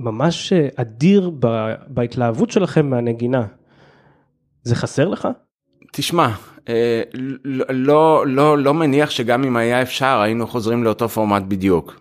ממש 0.00 0.52
אדיר 0.76 1.30
ב... 1.40 1.74
בהתלהבות 1.88 2.50
שלכם 2.50 2.90
מהנגינה. 2.90 3.46
זה 4.66 4.74
חסר 4.74 5.08
לך? 5.08 5.28
תשמע, 5.92 6.28
אה, 6.68 7.02
לא, 7.44 7.64
לא, 7.70 8.26
לא, 8.26 8.58
לא 8.58 8.74
מניח 8.74 9.10
שגם 9.10 9.44
אם 9.44 9.56
היה 9.56 9.82
אפשר 9.82 10.20
היינו 10.20 10.46
חוזרים 10.46 10.84
לאותו 10.84 11.08
פורמט 11.08 11.42
בדיוק. 11.48 12.00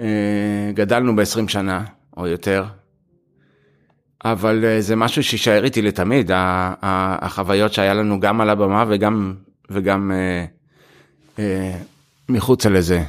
אה, 0.00 0.70
גדלנו 0.74 1.16
ב-20 1.16 1.48
שנה 1.48 1.84
או 2.16 2.26
יותר, 2.26 2.64
אבל 4.24 4.64
אה, 4.64 4.80
זה 4.80 4.96
משהו 4.96 5.22
שישאר 5.22 5.64
איתי 5.64 5.82
לתמיד, 5.82 6.30
ה- 6.30 6.36
ה- 6.82 7.26
החוויות 7.26 7.72
שהיה 7.72 7.94
לנו 7.94 8.20
גם 8.20 8.40
על 8.40 8.50
הבמה 8.50 8.84
וגם, 8.88 9.34
וגם 9.70 10.12
אה, 10.14 10.44
אה, 11.38 11.78
מחוצה 12.28 12.68
לזה. 12.68 13.02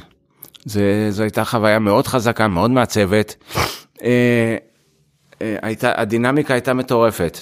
זה, 0.64 1.06
זו 1.10 1.22
הייתה 1.22 1.44
חוויה 1.44 1.78
מאוד 1.78 2.06
חזקה, 2.06 2.48
מאוד 2.48 2.70
מעצבת. 2.70 3.34
אה, 4.02 4.56
אה, 5.42 5.56
הייתה, 5.62 6.00
הדינמיקה 6.00 6.54
הייתה 6.54 6.74
מטורפת. 6.74 7.38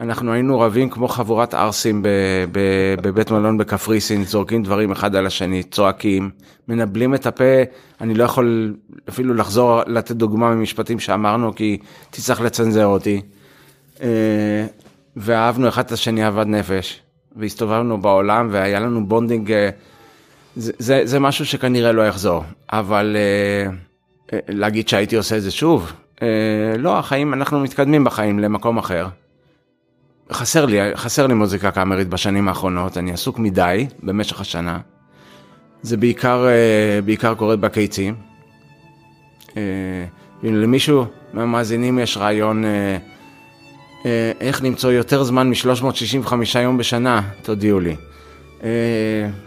אנחנו 0.00 0.32
היינו 0.32 0.60
רבים 0.60 0.90
כמו 0.90 1.08
חבורת 1.08 1.54
ערסים 1.54 2.02
בבית 3.02 3.30
מלון 3.30 3.58
בקפריסין, 3.58 4.24
זורקים 4.24 4.62
דברים 4.62 4.90
אחד 4.90 5.16
על 5.16 5.26
השני, 5.26 5.62
צועקים, 5.62 6.30
מנבלים 6.68 7.14
את 7.14 7.26
הפה, 7.26 7.62
אני 8.00 8.14
לא 8.14 8.24
יכול 8.24 8.76
אפילו 9.08 9.34
לחזור 9.34 9.80
לתת 9.86 10.10
דוגמה 10.12 10.54
ממשפטים 10.54 11.00
שאמרנו 11.00 11.54
כי 11.54 11.78
תצטרך 12.10 12.40
לצנזר 12.40 12.86
אותי. 12.86 13.20
אה, 14.02 14.66
ואהבנו 15.16 15.68
אחד 15.68 15.84
את 15.84 15.92
השני 15.92 16.24
אהבת 16.24 16.46
נפש, 16.46 17.00
והסתובבנו 17.36 18.00
בעולם 18.00 18.48
והיה 18.50 18.80
לנו 18.80 19.06
bonding, 19.06 19.52
אה, 19.52 19.70
זה, 20.56 20.72
זה, 20.78 21.00
זה 21.04 21.20
משהו 21.20 21.46
שכנראה 21.46 21.92
לא 21.92 22.06
יחזור, 22.06 22.44
אבל 22.72 23.16
אה, 23.16 23.70
להגיד 24.48 24.88
שהייתי 24.88 25.16
עושה 25.16 25.36
את 25.36 25.42
זה 25.42 25.50
שוב, 25.50 25.92
לא, 26.78 26.98
החיים, 26.98 27.34
אנחנו 27.34 27.60
מתקדמים 27.60 28.04
בחיים 28.04 28.38
למקום 28.38 28.78
אחר. 28.78 29.06
חסר 30.32 30.66
לי, 30.66 30.96
חסר 30.96 31.26
לי 31.26 31.34
מוזיקה 31.34 31.70
קאמרית 31.70 32.08
בשנים 32.08 32.48
האחרונות, 32.48 32.98
אני 32.98 33.12
עסוק 33.12 33.38
מדי 33.38 33.86
במשך 34.02 34.40
השנה. 34.40 34.78
זה 35.82 35.96
בעיקר, 35.96 36.46
אה, 36.46 37.00
בעיקר 37.04 37.34
קורה 37.34 37.56
בקיצים. 37.56 38.14
אה, 39.56 39.62
אם 40.44 40.54
למישהו 40.54 41.04
מהמאזינים 41.32 41.98
יש 41.98 42.16
רעיון 42.16 42.64
אה, 42.64 42.98
איך 44.40 44.62
למצוא 44.62 44.92
יותר 44.92 45.22
זמן 45.22 45.50
מ-365 45.50 46.58
יום 46.58 46.78
בשנה, 46.78 47.20
תודיעו 47.42 47.80
לי. 47.80 47.96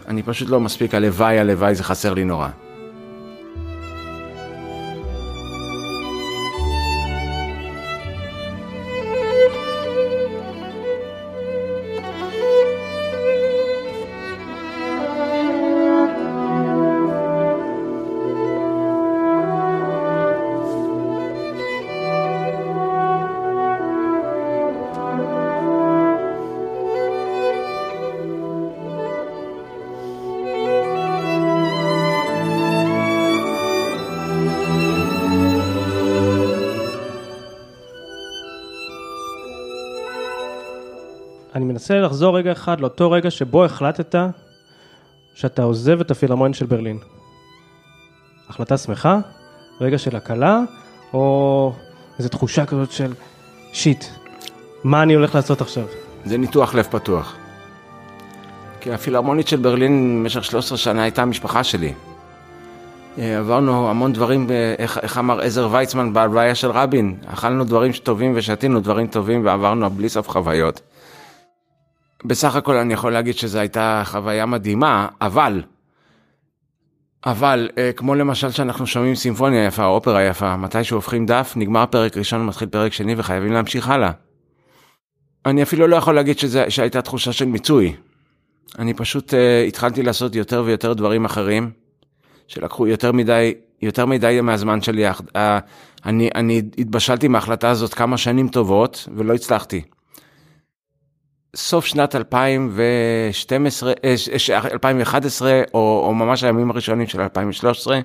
אני 0.08 0.22
פשוט 0.22 0.48
לא 0.48 0.60
מספיק, 0.60 0.94
הלוואי, 0.94 1.38
הלוואי, 1.38 1.74
זה 1.74 1.84
חסר 1.84 2.14
לי 2.14 2.24
נורא. 2.24 2.48
מנסה 41.90 42.06
לחזור 42.06 42.38
רגע 42.38 42.52
אחד 42.52 42.80
לאותו 42.80 43.10
רגע 43.10 43.30
שבו 43.30 43.64
החלטת 43.64 44.14
שאתה 45.34 45.62
עוזב 45.62 46.00
את 46.00 46.10
הפילהרמונית 46.10 46.56
של 46.56 46.66
ברלין. 46.66 46.98
החלטה 48.48 48.76
שמחה? 48.76 49.18
רגע 49.80 49.98
של 49.98 50.16
הקלה? 50.16 50.60
או 51.14 51.72
איזו 52.18 52.28
תחושה 52.28 52.66
כזאת 52.66 52.92
של 52.92 53.12
שיט, 53.72 54.04
מה 54.84 55.02
אני 55.02 55.14
הולך 55.14 55.34
לעשות 55.34 55.60
עכשיו? 55.60 55.84
זה 56.24 56.38
ניתוח 56.38 56.74
לב 56.74 56.84
פתוח. 56.90 57.36
כי 58.80 58.92
הפילהרמונית 58.92 59.48
של 59.48 59.56
ברלין 59.56 60.18
במשך 60.22 60.44
13 60.44 60.78
שנה 60.78 61.02
הייתה 61.02 61.22
המשפחה 61.22 61.64
שלי. 61.64 61.92
אה, 63.18 63.38
עברנו 63.38 63.90
המון 63.90 64.12
דברים, 64.12 64.46
ב- 64.46 64.74
איך, 64.78 64.98
איך 65.02 65.18
אמר 65.18 65.40
עזר 65.40 65.68
ויצמן 65.72 66.12
בהלוויה 66.12 66.54
של 66.54 66.70
רבין, 66.70 67.16
אכלנו 67.26 67.64
דברים 67.64 67.92
טובים 67.92 68.32
ושתינו 68.36 68.80
דברים 68.80 69.06
טובים 69.06 69.46
ועברנו 69.46 69.90
בלי 69.90 70.08
סוף 70.08 70.28
חוויות. 70.28 70.80
בסך 72.24 72.56
הכל 72.56 72.76
אני 72.76 72.94
יכול 72.94 73.12
להגיד 73.12 73.34
שזו 73.34 73.58
הייתה 73.58 74.02
חוויה 74.04 74.46
מדהימה, 74.46 75.08
אבל, 75.20 75.62
אבל, 77.26 77.68
אה, 77.78 77.90
כמו 77.96 78.14
למשל 78.14 78.50
שאנחנו 78.50 78.86
שומעים 78.86 79.14
סימפוניה 79.14 79.64
יפה, 79.66 79.84
אופרה 79.84 80.24
יפה, 80.24 80.56
מתי 80.56 80.84
שהופכים 80.84 81.26
דף, 81.26 81.52
נגמר 81.56 81.86
פרק 81.86 82.16
ראשון, 82.16 82.46
מתחיל 82.46 82.68
פרק 82.68 82.92
שני 82.92 83.14
וחייבים 83.16 83.52
להמשיך 83.52 83.88
הלאה. 83.88 84.10
אני 85.46 85.62
אפילו 85.62 85.86
לא 85.86 85.96
יכול 85.96 86.14
להגיד 86.14 86.38
שזה, 86.38 86.70
שהייתה 86.70 87.02
תחושה 87.02 87.32
של 87.32 87.44
מיצוי. 87.44 87.96
אני 88.78 88.94
פשוט 88.94 89.30
uh, 89.32 89.36
התחלתי 89.68 90.02
לעשות 90.02 90.34
יותר 90.34 90.62
ויותר 90.66 90.92
דברים 90.92 91.24
אחרים, 91.24 91.70
שלקחו 92.48 92.86
יותר 92.86 93.12
מדי, 93.12 93.54
יותר 93.82 94.06
מדי 94.06 94.40
מהזמן 94.42 94.80
שלי. 94.80 95.10
Uh, 95.10 95.36
אני, 96.06 96.30
אני 96.34 96.62
התבשלתי 96.78 97.28
מההחלטה 97.28 97.70
הזאת 97.70 97.94
כמה 97.94 98.16
שנים 98.16 98.48
טובות, 98.48 99.08
ולא 99.16 99.34
הצלחתי. 99.34 99.82
סוף 101.56 101.86
שנת 101.86 102.16
2012, 102.16 103.92
אה, 104.04 104.16
ש- 104.16 104.50
2011, 104.50 105.62
או, 105.74 106.02
או 106.06 106.14
ממש 106.14 106.44
הימים 106.44 106.70
הראשונים 106.70 107.06
של 107.06 107.20
2013, 107.20 108.00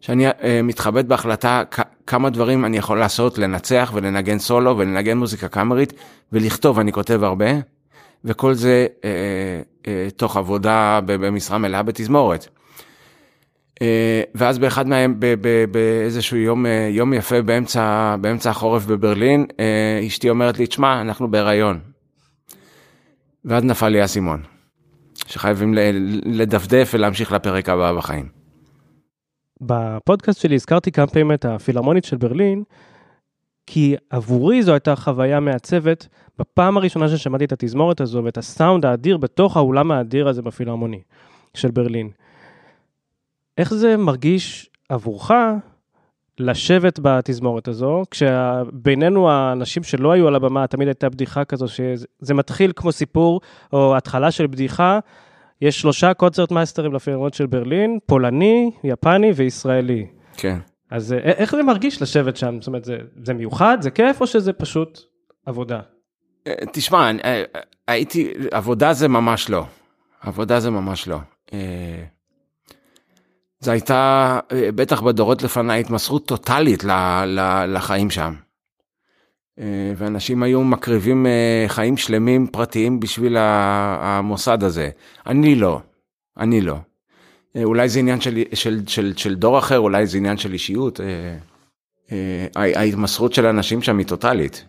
שאני 0.00 0.28
uh, 0.28 0.32
מתחבט 0.62 1.04
בהחלטה 1.04 1.62
כמה 2.06 2.30
דברים 2.30 2.64
אני 2.64 2.76
יכול 2.76 2.98
לעשות, 2.98 3.38
לנצח 3.38 3.90
ולנגן 3.94 4.38
סולו 4.38 4.78
ולנגן 4.78 5.18
מוזיקה 5.18 5.48
קאמרית 5.48 5.92
ולכתוב, 6.32 6.78
אני 6.78 6.92
כותב 6.92 7.24
הרבה. 7.24 7.46
וכל 8.24 8.54
זה 8.54 8.86
אה, 9.04 9.10
אה, 9.86 10.08
תוך 10.16 10.36
עבודה 10.36 11.00
במשרה 11.06 11.58
מלאה 11.58 11.82
בתזמורת. 11.82 12.48
אה, 13.82 14.22
ואז 14.34 14.58
באחד 14.58 14.88
מהם, 14.88 15.20
באיזשהו 15.70 16.36
יום, 16.36 16.66
אה, 16.66 16.88
יום 16.90 17.14
יפה 17.14 17.42
באמצע, 17.42 18.16
באמצע 18.20 18.50
החורף 18.50 18.84
בברלין, 18.86 19.46
אה, 19.60 20.06
אשתי 20.06 20.30
אומרת 20.30 20.58
לי, 20.58 20.66
תשמע, 20.66 21.00
אנחנו 21.00 21.30
בהיריון. 21.30 21.80
ואז 23.44 23.64
נפל 23.64 23.88
לי 23.88 24.00
האסימון, 24.00 24.42
שחייבים 25.26 25.74
לדפדף 26.24 26.90
ולהמשיך 26.94 27.32
לפרק 27.32 27.68
הבא 27.68 27.92
בחיים. 27.92 28.28
בפודקאסט 29.60 30.40
שלי 30.40 30.54
הזכרתי 30.54 30.92
כמה 30.92 31.06
פעמים 31.06 31.32
את 31.32 31.44
הפילהרמונית 31.44 32.04
של 32.04 32.16
ברלין, 32.16 32.62
כי 33.66 33.96
עבורי 34.10 34.62
זו 34.62 34.72
הייתה 34.72 34.96
חוויה 34.96 35.40
מעצבת 35.40 36.06
בפעם 36.38 36.76
הראשונה 36.76 37.08
ששמעתי 37.08 37.44
את 37.44 37.52
התזמורת 37.52 38.00
הזו 38.00 38.24
ואת 38.24 38.38
הסאונד 38.38 38.86
האדיר 38.86 39.16
בתוך 39.16 39.56
האולם 39.56 39.90
האדיר 39.90 40.28
הזה 40.28 40.42
בפילהרמוני 40.42 41.00
של 41.54 41.70
ברלין. 41.70 42.10
איך 43.58 43.74
זה 43.74 43.96
מרגיש 43.96 44.70
עבורך 44.88 45.30
לשבת 46.38 46.98
בתזמורת 47.02 47.68
הזו, 47.68 48.02
כשבינינו 48.10 49.30
האנשים 49.30 49.82
שלא 49.82 50.12
היו 50.12 50.28
על 50.28 50.34
הבמה, 50.34 50.66
תמיד 50.66 50.88
הייתה 50.88 51.08
בדיחה 51.08 51.44
כזו, 51.44 51.68
שזה 51.68 52.34
מתחיל 52.34 52.72
כמו 52.76 52.92
סיפור, 52.92 53.40
או 53.72 53.96
התחלה 53.96 54.30
של 54.30 54.46
בדיחה, 54.46 54.98
יש 55.60 55.80
שלושה 55.80 56.14
קונצרט 56.14 56.50
מאסטרים 56.50 56.94
לפילמות 56.94 57.34
של 57.34 57.46
ברלין, 57.46 57.98
פולני, 58.06 58.70
יפני 58.84 59.30
וישראלי. 59.30 60.06
כן. 60.36 60.58
אז 60.90 61.12
אה, 61.12 61.18
איך 61.18 61.56
זה 61.56 61.62
מרגיש 61.62 62.02
לשבת 62.02 62.36
שם? 62.36 62.56
זאת 62.60 62.66
אומרת, 62.66 62.84
זה, 62.84 62.96
זה 63.24 63.34
מיוחד, 63.34 63.78
זה 63.80 63.90
כיף, 63.90 64.20
או 64.20 64.26
שזה 64.26 64.52
פשוט 64.52 65.00
עבודה? 65.46 65.80
אה, 66.46 66.52
תשמע, 66.72 67.10
אה, 67.24 67.42
הייתי, 67.88 68.32
עבודה 68.50 68.92
זה 68.92 69.08
ממש 69.08 69.50
לא. 69.50 69.64
עבודה 70.20 70.60
זה 70.60 70.70
ממש 70.70 71.08
לא. 71.08 71.18
זה 73.60 73.72
הייתה, 73.72 74.40
בטח 74.74 75.00
בדורות 75.00 75.42
לפניי, 75.42 75.80
התמסרות 75.80 76.26
טוטאלית 76.26 76.84
לחיים 77.68 78.10
שם. 78.10 78.34
ואנשים 79.96 80.42
היו 80.42 80.64
מקריבים 80.64 81.26
חיים 81.68 81.96
שלמים 81.96 82.46
פרטיים 82.46 83.00
בשביל 83.00 83.36
המוסד 83.38 84.62
הזה. 84.62 84.90
אני 85.26 85.54
לא, 85.54 85.80
אני 86.36 86.60
לא. 86.60 86.76
אולי 87.64 87.88
זה 87.88 87.98
עניין 87.98 88.20
של, 88.20 88.42
של, 88.54 88.80
של, 88.86 89.12
של 89.16 89.34
דור 89.34 89.58
אחר, 89.58 89.78
אולי 89.78 90.06
זה 90.06 90.18
עניין 90.18 90.36
של 90.36 90.52
אישיות. 90.52 91.00
ההתמסרות 92.56 93.32
של 93.32 93.46
האנשים 93.46 93.82
שם 93.82 93.98
היא 93.98 94.06
טוטאלית. 94.06 94.64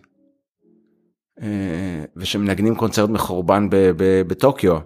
ושמנגנים 2.16 2.74
קונצרט 2.74 3.10
מחורבן 3.10 3.68
בטוקיו. 4.26 4.78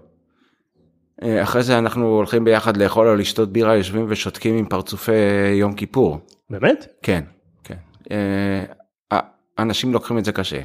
אחרי 1.43 1.62
זה 1.62 1.78
אנחנו 1.78 2.07
הולכים 2.07 2.45
ביחד 2.45 2.76
לאכול 2.76 3.09
או 3.09 3.14
לשתות 3.16 3.52
בירה, 3.52 3.76
יושבים 3.76 4.07
ושותקים 4.09 4.59
עם 4.59 4.66
פרצופי 4.66 5.12
יום 5.54 5.75
כיפור. 5.75 6.19
באמת? 6.50 6.87
כן, 7.02 7.25
כן. 7.64 7.76
אנשים 9.59 9.93
לוקחים 9.93 10.19
את 10.19 10.25
זה 10.25 10.33
קשה. 10.33 10.61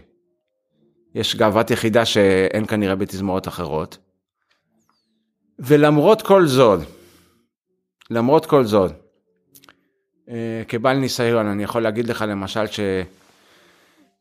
יש 1.16 1.36
גאוות 1.36 1.72
יחידה 1.72 2.06
שאין 2.06 2.66
כנראה 2.66 2.96
בתזמורות 2.96 3.48
אחרות. 3.48 3.98
ולמרות 5.60 6.22
כל 6.22 6.46
זאת, 6.48 6.80
למרות 8.10 8.46
כל 8.46 8.64
זאת, 8.64 8.92
כבעל 10.68 10.98
ניסיון 10.98 11.48
אני 11.48 11.64
יכול 11.64 11.82
להגיד 11.82 12.08
לך 12.08 12.26
למשל 12.28 12.68
ש... 12.68 12.80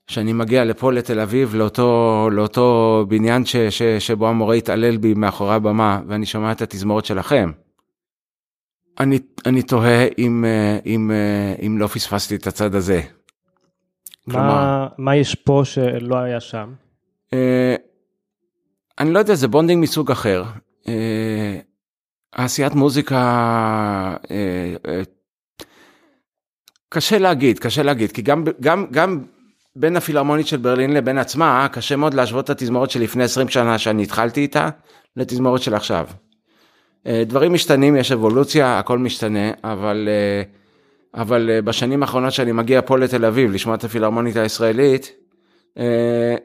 שאני 0.08 0.32
מגיע 0.32 0.64
לפה 0.64 0.92
לתל 0.92 1.20
אביב 1.20 1.54
לאותו, 1.54 2.28
לאותו 2.32 3.04
בניין 3.08 3.44
ש, 3.44 3.56
ש, 3.56 3.82
שבו 3.82 4.28
המורה 4.28 4.54
התעלל 4.54 4.96
בי 4.96 5.14
מאחורי 5.14 5.54
הבמה 5.54 6.00
ואני 6.06 6.26
שומע 6.26 6.52
את 6.52 6.62
התזמורת 6.62 7.04
שלכם. 7.04 7.52
אני, 9.00 9.18
אני 9.46 9.62
תוהה 9.62 10.06
אם, 10.18 10.44
אם, 10.86 11.10
אם 11.66 11.78
לא 11.78 11.86
פספסתי 11.86 12.34
את 12.36 12.46
הצד 12.46 12.74
הזה. 12.74 13.00
מה, 14.26 14.34
כלומר, 14.34 14.86
מה 14.98 15.16
יש 15.16 15.34
פה 15.34 15.62
שלא 15.64 16.16
היה 16.16 16.40
שם? 16.40 16.72
אה, 17.32 17.76
אני 19.00 19.12
לא 19.12 19.18
יודע, 19.18 19.34
זה 19.34 19.48
bonding 19.48 19.82
מסוג 19.82 20.10
אחר. 20.10 20.44
אה, 20.88 21.58
עשיית 22.32 22.74
מוזיקה, 22.74 23.16
אה, 24.30 24.74
אה, 24.88 25.00
קשה 26.88 27.18
להגיד, 27.18 27.58
קשה 27.58 27.82
להגיד, 27.82 28.12
כי 28.12 28.22
גם, 28.22 28.44
גם, 28.60 28.86
גם 28.90 29.24
בין 29.80 29.96
הפילהרמונית 29.96 30.46
של 30.46 30.56
ברלין 30.56 30.94
לבין 30.94 31.18
עצמה, 31.18 31.68
קשה 31.72 31.96
מאוד 31.96 32.14
להשוות 32.14 32.44
את 32.44 32.50
התזמורת 32.50 32.90
של 32.90 33.00
לפני 33.00 33.24
20 33.24 33.48
שנה 33.48 33.78
שאני 33.78 34.02
התחלתי 34.02 34.40
איתה, 34.40 34.68
לתזמורת 35.16 35.62
של 35.62 35.74
עכשיו. 35.74 36.06
אה, 37.06 37.22
דברים 37.26 37.52
משתנים, 37.52 37.96
יש 37.96 38.12
אבולוציה, 38.12 38.78
הכל 38.78 38.98
משתנה, 38.98 39.50
אבל, 39.64 40.08
אה, 40.08 40.42
אבל 41.22 41.50
אה, 41.50 41.62
בשנים 41.62 42.02
האחרונות 42.02 42.32
שאני 42.32 42.52
מגיע 42.52 42.80
פה 42.86 42.98
לתל 42.98 43.24
אביב 43.24 43.50
לשמוע 43.50 43.74
את 43.74 43.84
הפילהרמונית 43.84 44.36
הישראלית, 44.36 45.12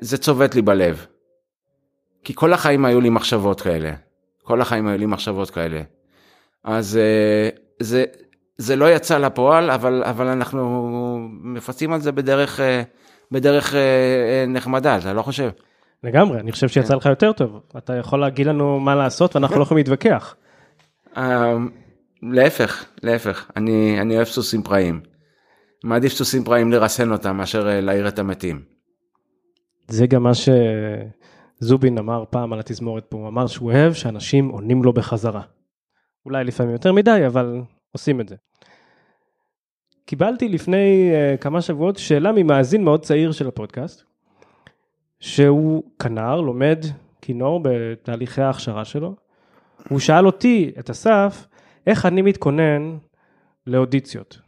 זה 0.02 0.18
צובט 0.18 0.56
לי 0.56 0.62
בלב. 0.62 1.06
כי 2.24 2.34
כל 2.36 2.54
החיים 2.54 2.86
היו 2.86 3.02
לי 3.02 3.10
מחשבות 3.10 3.62
כאלה. 3.62 3.92
כל 4.44 4.62
החיים 4.62 4.88
היו 4.88 4.98
לי 4.98 5.06
מחשבות 5.06 5.50
כאלה. 5.50 5.82
אז 6.64 7.00
זה, 7.80 8.06
זה 8.58 8.76
לא 8.76 8.92
יצא 8.92 9.18
לפועל, 9.18 9.72
אבל, 9.72 10.04
אבל 10.06 10.28
אנחנו 10.28 10.90
מפצים 11.42 11.94
על 11.94 12.02
זה 12.02 12.12
בדרך 12.12 12.60
בדרך 13.32 13.76
אה, 13.76 13.80
אה, 13.80 14.46
נחמדה, 14.48 14.98
אתה 14.98 15.14
לא 15.14 15.22
חושב? 15.22 15.50
לגמרי, 16.04 16.40
אני 16.40 16.52
חושב 16.52 16.68
שיצא 16.68 16.88
כן. 16.88 16.98
לך 16.98 17.06
יותר 17.06 17.32
טוב. 17.32 17.60
אתה 17.78 17.96
יכול 17.96 18.20
להגיד 18.20 18.48
לנו 18.48 18.80
מה 18.80 18.96
לעשות 18.96 19.36
ואנחנו 19.36 19.58
לא 19.58 19.64
יכולים 19.64 19.78
להתווכח. 19.78 20.36
אה, 21.18 21.56
להפך, 22.22 22.86
להפך, 23.04 23.52
אני, 23.56 24.02
אני 24.02 24.16
אוהב 24.16 24.28
סוסים 24.28 24.64
פראיים. 24.64 25.02
מעדיף 25.84 26.14
סוסים 26.14 26.44
פראיים 26.44 26.72
לרסן 26.72 27.12
אותם 27.12 27.38
מאשר 27.38 27.68
אה, 27.70 27.82
להעיר 27.82 28.08
את 28.08 28.20
המתים. 28.20 28.62
זה 29.88 30.08
גם 30.08 30.24
מה 30.24 30.32
שזובין 31.62 31.98
אמר 31.98 32.24
פעם 32.30 32.54
על 32.54 32.60
התזמורת 32.60 33.06
פה, 33.10 33.18
הוא 33.18 33.28
אמר 33.28 33.48
שהוא 33.48 33.72
אוהב 33.72 33.94
שאנשים 33.94 34.50
עונים 34.50 34.84
לו 34.84 34.94
בחזרה. 34.94 35.42
אולי 36.26 36.44
לפעמים 36.44 36.74
יותר 36.74 36.94
מדי, 36.94 37.24
אבל 37.28 37.62
עושים 37.92 38.22
את 38.22 38.30
זה. 38.30 38.36
קיבלתי 40.06 40.50
לפני 40.50 41.12
uh, 41.12 41.38
כמה 41.38 41.62
שבועות 41.62 41.98
שאלה 41.98 42.32
ממאזין 42.32 42.84
מאוד 42.84 43.02
צעיר 43.02 43.32
של 43.32 43.48
הפודקאסט, 43.48 44.04
שהוא 45.20 45.84
כנר, 46.00 46.42
לומד 46.42 46.86
כינור 47.22 47.60
בתהליכי 47.64 48.42
ההכשרה 48.42 48.86
שלו. 48.86 49.16
הוא 49.90 50.00
שאל 50.00 50.26
אותי, 50.26 50.72
את 50.80 50.90
אסף, 50.90 51.48
איך 51.88 52.06
אני 52.06 52.22
מתכונן 52.22 52.98
לאודיציות. 53.68 54.40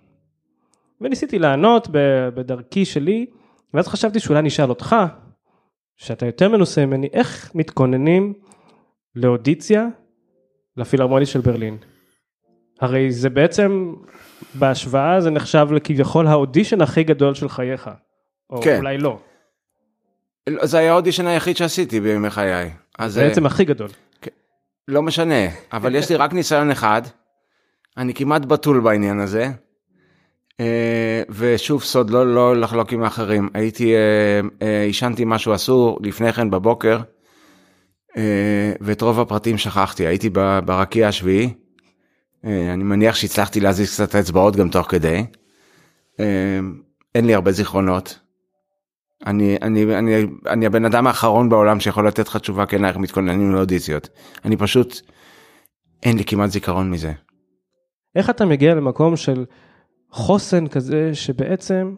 וניסיתי 1.01 1.39
לענות 1.39 1.87
בדרכי 2.35 2.85
שלי, 2.85 3.25
ואז 3.73 3.87
חשבתי 3.87 4.19
שאולי 4.19 4.41
נשאל 4.41 4.69
אותך, 4.69 4.95
שאתה 5.95 6.25
יותר 6.25 6.49
מנוסה 6.49 6.85
ממני, 6.85 7.07
איך 7.13 7.51
מתכוננים 7.55 8.33
לאודיציה 9.15 9.87
לפילהרמונית 10.77 11.27
של 11.27 11.41
ברלין. 11.41 11.77
הרי 12.81 13.11
זה 13.11 13.29
בעצם 13.29 13.93
בהשוואה 14.53 15.21
זה 15.21 15.29
נחשב 15.29 15.67
לכביכול 15.71 16.27
האודישן 16.27 16.81
הכי 16.81 17.03
גדול 17.03 17.33
של 17.33 17.49
חייך. 17.49 17.89
או 18.49 18.61
כן. 18.61 18.77
אולי 18.77 18.97
לא. 18.97 19.19
זה 20.61 20.77
היה 20.77 20.91
האודישן 20.91 21.27
היחיד 21.27 21.57
שעשיתי 21.57 21.99
בימי 21.99 22.29
חיי. 22.29 22.69
זה 23.05 23.27
בעצם 23.27 23.45
הכי 23.45 23.65
גדול. 23.65 23.89
כן. 24.21 24.31
לא 24.87 25.01
משנה, 25.01 25.47
אבל 25.73 25.95
יש 25.95 26.09
לי 26.09 26.15
רק 26.15 26.33
ניסיון 26.33 26.71
אחד. 26.71 27.01
אני 27.97 28.13
כמעט 28.13 28.45
בתול 28.45 28.79
בעניין 28.79 29.19
הזה. 29.19 29.51
אה, 30.59 31.23
ושוב 31.29 31.83
סוד 31.83 32.09
לא 32.09 32.35
לא 32.35 32.55
לחלוק 32.55 32.93
עם 32.93 33.03
האחרים 33.03 33.49
הייתי 33.53 33.95
אה, 33.95 34.41
אה, 34.61 34.83
עישנתי 34.83 35.23
משהו 35.25 35.55
אסור 35.55 35.99
לפני 36.01 36.33
כן 36.33 36.49
בבוקר 36.49 36.99
ואת 38.81 39.01
רוב 39.01 39.19
הפרטים 39.19 39.57
שכחתי 39.57 40.07
הייתי 40.07 40.29
ברקיע 40.65 41.07
השביעי 41.07 41.45
אה, 41.45 41.64
אני 42.45 42.83
מניח 42.83 43.15
שהצלחתי 43.15 43.59
להזיז 43.59 43.93
קצת 43.93 44.09
את 44.09 44.15
האצבעות 44.15 44.55
גם 44.55 44.69
תוך 44.69 44.87
כדי. 44.91 45.25
אה, 46.19 46.59
אין 47.15 47.25
לי 47.25 47.33
הרבה 47.33 47.51
זיכרונות. 47.51 48.19
אני, 49.25 49.57
אני, 49.61 49.97
אני, 49.97 50.15
אני 50.47 50.65
הבן 50.65 50.85
אדם 50.85 51.07
האחרון 51.07 51.49
בעולם 51.49 51.79
שיכול 51.79 52.07
לתת 52.07 52.27
לך 52.27 52.37
תשובה 52.37 52.65
כן 52.65 52.85
איך 52.85 52.97
מתכוננים 52.97 53.51
לאודיציות. 53.51 54.09
אני 54.45 54.57
פשוט, 54.57 55.01
אין 56.03 56.17
לי 56.17 56.23
כמעט 56.25 56.49
זיכרון 56.49 56.91
מזה. 56.91 57.13
איך 58.15 58.29
אתה 58.29 58.45
מגיע 58.45 58.75
למקום 58.75 59.15
של 59.15 59.45
חוסן 60.11 60.67
כזה 60.67 61.09
שבעצם 61.13 61.95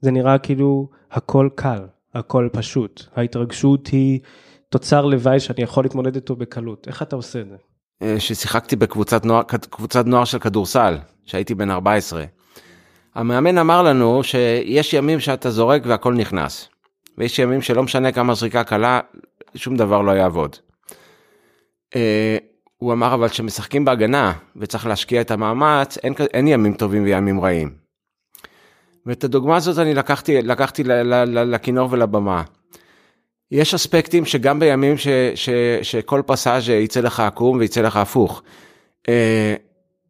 זה 0.00 0.10
נראה 0.10 0.38
כאילו 0.38 0.88
הכל 1.10 1.48
קל, 1.54 1.86
הכל 2.14 2.48
פשוט. 2.52 3.02
ההתרגשות 3.14 3.86
היא 3.86 4.20
תוצר 4.68 5.06
לוואי 5.06 5.40
שאני 5.40 5.62
יכול 5.62 5.84
להתמודד 5.84 6.14
איתו 6.14 6.36
בקלות. 6.36 6.88
איך 6.88 7.02
אתה 7.02 7.16
עושה 7.16 7.40
את 7.40 7.48
זה? 7.48 7.56
אה, 8.02 8.20
ששיחקתי 8.20 8.76
בקבוצת 8.76 9.24
נוער, 9.24 9.42
קבוצת 9.70 10.06
נוער 10.06 10.24
של 10.24 10.38
כדורסל, 10.38 10.98
שהייתי 11.24 11.54
בן 11.54 11.70
14. 11.70 12.24
המאמן 13.14 13.58
אמר 13.58 13.82
לנו 13.82 14.20
שיש 14.24 14.94
ימים 14.94 15.20
שאתה 15.20 15.50
זורק 15.50 15.82
והכל 15.86 16.14
נכנס. 16.14 16.68
ויש 17.18 17.38
ימים 17.38 17.62
שלא 17.62 17.82
משנה 17.82 18.12
כמה 18.12 18.34
זריקה 18.34 18.64
קלה, 18.64 19.00
שום 19.54 19.76
דבר 19.76 20.02
לא 20.02 20.12
יעבוד. 20.12 20.56
אה, 21.96 22.36
הוא 22.76 22.92
אמר 22.92 23.14
אבל 23.14 23.28
כשמשחקים 23.28 23.84
בהגנה 23.84 24.32
וצריך 24.56 24.86
להשקיע 24.86 25.20
את 25.20 25.30
המאמץ, 25.30 25.98
אין, 25.98 26.14
אין 26.34 26.48
ימים 26.48 26.74
טובים 26.74 27.04
וימים 27.04 27.40
רעים. 27.40 27.74
ואת 29.06 29.24
הדוגמה 29.24 29.56
הזאת 29.56 29.78
אני 29.78 29.94
לקחתי, 29.94 30.42
לקחתי 30.42 30.82
לכינור 31.24 31.88
ולבמה. 31.90 32.42
יש 33.52 33.74
אספקטים 33.74 34.24
שגם 34.24 34.60
בימים 34.60 34.98
ש, 34.98 35.08
ש, 35.34 35.48
שכל 35.82 36.22
פסאז' 36.26 36.68
יצא 36.68 37.00
לך 37.00 37.20
עקום 37.20 37.58
ויצא 37.58 37.80
לך 37.80 37.96
הפוך. 37.96 38.42
אה, 39.08 39.54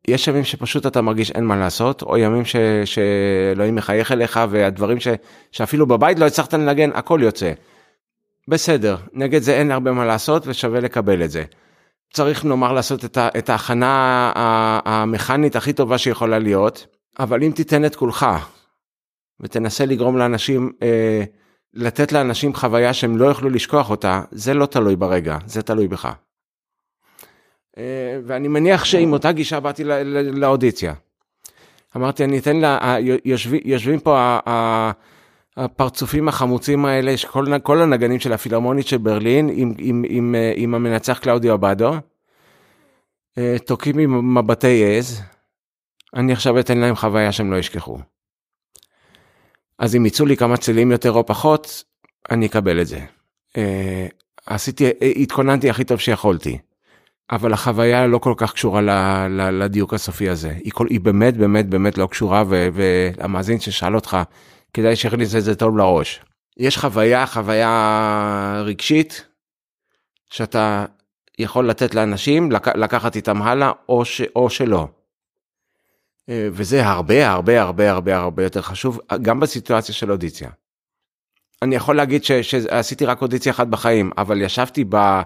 יש 0.08 0.28
ימים 0.28 0.44
שפשוט 0.44 0.86
אתה 0.86 1.02
מרגיש 1.02 1.30
אין 1.30 1.44
מה 1.44 1.56
לעשות, 1.56 2.02
או 2.02 2.18
ימים 2.18 2.44
ש, 2.44 2.56
שאלוהים 2.84 3.74
מחייך 3.74 4.12
אליך 4.12 4.40
והדברים 4.50 5.00
ש, 5.00 5.08
שאפילו 5.52 5.86
בבית 5.86 6.18
לא 6.18 6.26
הצלחת 6.26 6.54
לנגן, 6.54 6.90
הכל 6.94 7.20
יוצא. 7.22 7.52
בסדר, 8.48 8.96
נגד 9.12 9.42
זה 9.42 9.54
אין 9.54 9.70
הרבה 9.70 9.92
מה 9.92 10.04
לעשות 10.04 10.46
ושווה 10.46 10.80
לקבל 10.80 11.24
את 11.24 11.30
זה. 11.30 11.44
צריך 12.12 12.44
נאמר 12.44 12.72
לעשות 12.72 13.04
את, 13.04 13.16
ה, 13.16 13.28
את 13.38 13.50
ההכנה 13.50 14.32
המכנית 14.84 15.56
הכי 15.56 15.72
טובה 15.72 15.98
שיכולה 15.98 16.38
להיות, 16.38 16.86
אבל 17.18 17.44
אם 17.44 17.52
תיתן 17.54 17.84
את 17.84 17.96
כולך 17.96 18.26
ותנסה 19.40 19.86
לגרום 19.86 20.16
לאנשים, 20.16 20.72
אה, 20.82 21.24
לתת 21.74 22.12
לאנשים 22.12 22.54
חוויה 22.54 22.92
שהם 22.92 23.16
לא 23.16 23.26
יוכלו 23.26 23.50
לשכוח 23.50 23.90
אותה, 23.90 24.22
זה 24.30 24.54
לא 24.54 24.66
תלוי 24.66 24.96
ברגע, 24.96 25.38
זה 25.46 25.62
תלוי 25.62 25.88
בך. 25.88 26.12
אה, 27.78 28.20
ואני 28.26 28.48
מניח 28.48 28.84
שעם 28.84 29.12
אותה 29.12 29.32
גישה 29.32 29.60
באתי 29.60 29.84
לאודיציה. 30.32 30.94
אמרתי, 31.96 32.24
אני 32.24 32.38
אתן 32.38 32.56
לה, 32.56 32.96
יושבים, 33.24 33.60
יושבים 33.64 34.00
פה 34.00 34.38
הפרצופים 35.56 36.28
החמוצים 36.28 36.84
האלה, 36.84 37.14
כל 37.62 37.82
הנגנים 37.82 38.20
של 38.20 38.32
הפילהרמונית 38.32 38.86
של 38.86 38.98
ברלין, 38.98 39.50
עם, 39.52 39.74
עם, 39.78 40.04
עם, 40.08 40.34
אה, 40.34 40.52
עם 40.56 40.74
המנצח 40.74 41.18
קלאודיו 41.18 41.54
אבדו, 41.54 41.92
אה, 43.38 43.56
תוקעים 43.66 43.98
עם 43.98 44.38
מבטי 44.38 44.98
עז, 44.98 45.22
אני 46.14 46.32
עכשיו 46.32 46.60
אתן 46.60 46.78
להם 46.78 46.94
חוויה 46.94 47.32
שהם 47.32 47.52
לא 47.52 47.56
ישכחו. 47.56 47.98
אז 49.78 49.96
אם 49.96 50.06
יצאו 50.06 50.26
לי 50.26 50.36
כמה 50.36 50.56
צלילים 50.56 50.92
יותר 50.92 51.12
או 51.12 51.26
פחות, 51.26 51.84
אני 52.30 52.46
אקבל 52.46 52.80
את 52.80 52.86
זה. 52.86 53.00
עשיתי, 54.46 54.90
התכוננתי 55.16 55.70
הכי 55.70 55.84
טוב 55.84 55.98
שיכולתי. 56.00 56.58
אבל 57.32 57.52
החוויה 57.52 58.06
לא 58.06 58.18
כל 58.18 58.34
כך 58.36 58.52
קשורה 58.52 58.80
ל, 58.80 58.90
ל, 59.28 59.50
לדיוק 59.64 59.94
הסופי 59.94 60.28
הזה. 60.28 60.50
היא, 60.64 60.72
כל, 60.72 60.86
היא 60.90 61.00
באמת 61.00 61.36
באמת 61.36 61.68
באמת 61.68 61.98
לא 61.98 62.06
קשורה, 62.06 62.44
ו, 62.48 62.68
והמאזין 62.72 63.60
ששאל 63.60 63.94
אותך, 63.94 64.16
כדאי 64.74 64.96
שיכניס 64.96 65.36
את 65.36 65.44
זה 65.44 65.54
טוב 65.54 65.78
לראש. 65.78 66.20
יש 66.56 66.78
חוויה, 66.78 67.26
חוויה 67.26 68.62
רגשית, 68.64 69.26
שאתה 70.30 70.84
יכול 71.38 71.68
לתת 71.68 71.94
לאנשים, 71.94 72.52
לק, 72.52 72.68
לקחת 72.68 73.16
איתם 73.16 73.42
הלאה, 73.42 73.72
או, 73.88 74.04
ש, 74.04 74.22
או 74.36 74.50
שלא. 74.50 74.88
אה, 76.28 76.48
וזה 76.52 76.86
הרבה 76.86 77.30
הרבה 77.30 77.62
הרבה 77.62 77.90
הרבה 77.90 78.16
הרבה 78.16 78.42
יותר 78.42 78.62
חשוב, 78.62 79.00
גם 79.22 79.40
בסיטואציה 79.40 79.94
של 79.94 80.10
אודיציה. 80.10 80.50
אני 81.62 81.74
יכול 81.74 81.96
להגיד 81.96 82.24
ש, 82.24 82.32
שעשיתי 82.32 83.04
רק 83.04 83.22
אודיציה 83.22 83.52
אחת 83.52 83.66
בחיים, 83.66 84.10
אבל 84.18 84.42
ישבתי 84.42 84.84
ב... 84.88 84.94
אה, 84.94 85.22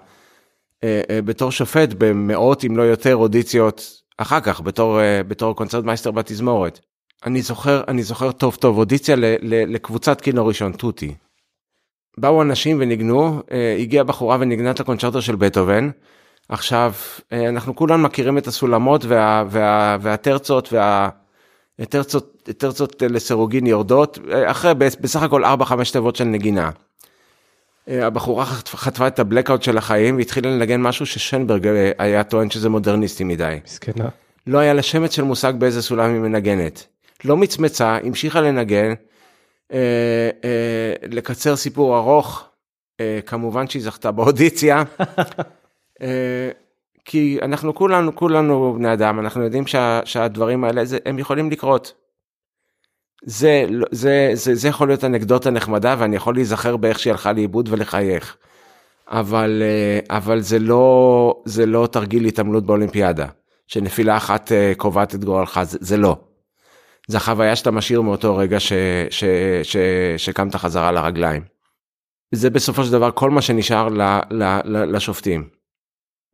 אה, 0.84 1.22
בתור 1.24 1.50
שופט 1.50 1.88
במאות 1.98 2.64
אם 2.64 2.76
לא 2.76 2.82
יותר 2.82 3.16
אודיציות 3.16 4.02
אחר 4.18 4.40
כך 4.40 4.60
בתור 4.60 5.00
בתור 5.28 5.56
קונצרט 5.56 5.84
מייסטר 5.84 6.10
בתזמורת. 6.10 6.80
אני 7.26 7.42
זוכר 7.42 7.84
אני 7.88 8.02
זוכר 8.02 8.32
טוב 8.32 8.54
טוב 8.54 8.78
אודיציה 8.78 9.16
ל, 9.16 9.24
ל, 9.24 9.74
לקבוצת 9.74 10.20
קינו 10.20 10.46
ראשון 10.46 10.72
תותי. 10.72 11.14
באו 12.18 12.42
אנשים 12.42 12.76
וניגנו 12.80 13.42
הגיעה 13.78 14.04
בחורה 14.04 14.36
וניגנה 14.40 14.70
את 14.70 14.80
הקונצ'רטו 14.80 15.22
של 15.22 15.36
בטהובן. 15.36 15.90
עכשיו 16.48 16.92
אנחנו 17.32 17.76
כולנו 17.76 18.02
מכירים 18.02 18.38
את 18.38 18.46
הסולמות 18.46 19.04
וה, 19.04 19.44
וה, 19.50 19.96
והטרצות 20.00 20.72
וה... 20.72 21.08
טרצות, 21.84 22.50
טרצות 22.58 23.02
לסירוגין 23.02 23.66
יורדות 23.66 24.18
אחרי 24.46 24.74
בסך 24.74 25.22
הכל 25.22 25.44
4-5 25.44 25.48
תיבות 25.92 26.16
של 26.16 26.24
נגינה. 26.24 26.70
אה, 27.88 28.06
הבחורה 28.06 28.44
חטפה 28.44 29.06
את 29.06 29.18
הבלקאוט 29.18 29.62
של 29.62 29.78
החיים 29.78 30.16
והתחילה 30.16 30.50
לנגן 30.50 30.80
משהו 30.80 31.06
ששנברג 31.06 31.66
אה, 31.66 31.92
היה 31.98 32.24
טוען 32.24 32.50
שזה 32.50 32.68
מודרניסטי 32.68 33.24
מדי. 33.24 33.58
מסכנה. 33.64 34.08
לא 34.46 34.58
היה 34.58 34.74
לה 34.74 34.82
שמץ 34.82 35.14
של 35.14 35.22
מושג 35.22 35.52
באיזה 35.58 35.82
סולם 35.82 36.12
היא 36.12 36.20
מנגנת. 36.20 36.86
לא 37.24 37.36
מצמצה, 37.36 37.98
המשיכה 38.04 38.40
לנגן, 38.40 38.94
אה, 39.72 39.78
אה, 40.44 41.08
לקצר 41.10 41.56
סיפור 41.56 41.96
ארוך, 41.96 42.44
אה, 43.00 43.20
כמובן 43.26 43.68
שהיא 43.68 43.82
זכתה 43.82 44.10
באודיציה, 44.10 44.82
אה, 45.00 45.04
כי 47.04 47.38
אנחנו 47.42 47.74
כולנו, 47.74 48.16
כולנו 48.16 48.74
בני 48.78 48.92
אדם, 48.92 49.20
אנחנו 49.20 49.42
יודעים 49.42 49.66
שה, 49.66 50.00
שהדברים 50.04 50.64
האלה, 50.64 50.84
זה, 50.84 50.98
הם 51.06 51.18
יכולים 51.18 51.50
לקרות. 51.50 51.92
זה, 53.24 53.64
זה, 53.90 54.30
זה, 54.34 54.54
זה 54.54 54.68
יכול 54.68 54.88
להיות 54.88 55.04
אנקדוטה 55.04 55.50
נחמדה 55.50 55.96
ואני 55.98 56.16
יכול 56.16 56.34
להיזכר 56.34 56.76
באיך 56.76 56.98
שהיא 56.98 57.10
הלכה 57.10 57.32
לאיבוד 57.32 57.68
ולחייך. 57.72 58.36
אבל, 59.08 59.62
אה, 59.62 60.16
אבל 60.16 60.40
זה 60.40 60.58
לא, 60.58 61.42
זה 61.44 61.66
לא 61.66 61.88
תרגיל 61.92 62.24
התעמלות 62.24 62.66
באולימפיאדה, 62.66 63.26
שנפילה 63.66 64.16
אחת 64.16 64.52
אה, 64.52 64.72
קובעת 64.76 65.14
את 65.14 65.24
גורלך, 65.24 65.60
זה, 65.62 65.78
זה 65.80 65.96
לא. 65.96 66.16
זה 67.08 67.16
החוויה 67.16 67.56
שאתה 67.56 67.70
משאיר 67.70 68.00
מאותו 68.00 68.36
רגע 68.36 68.60
ש, 68.60 68.72
ש, 69.10 69.24
ש, 69.62 69.76
שקמת 70.16 70.54
חזרה 70.54 70.92
לרגליים. 70.92 71.42
זה 72.32 72.50
בסופו 72.50 72.84
של 72.84 72.92
דבר 72.92 73.10
כל 73.10 73.30
מה 73.30 73.42
שנשאר 73.42 73.88
ל, 73.88 74.02
ל, 74.30 74.42
ל, 74.64 74.96
לשופטים. 74.96 75.55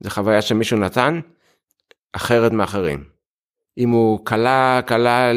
זה 0.03 0.11
חוויה 0.11 0.43
שמישהו 0.43 0.79
נתן 0.79 1.21
אחרת 2.13 2.53
מאחרים. 2.53 3.05
אם 3.79 3.91
הוא 3.91 4.21
קלה 4.25 4.81
קלה 4.87 5.31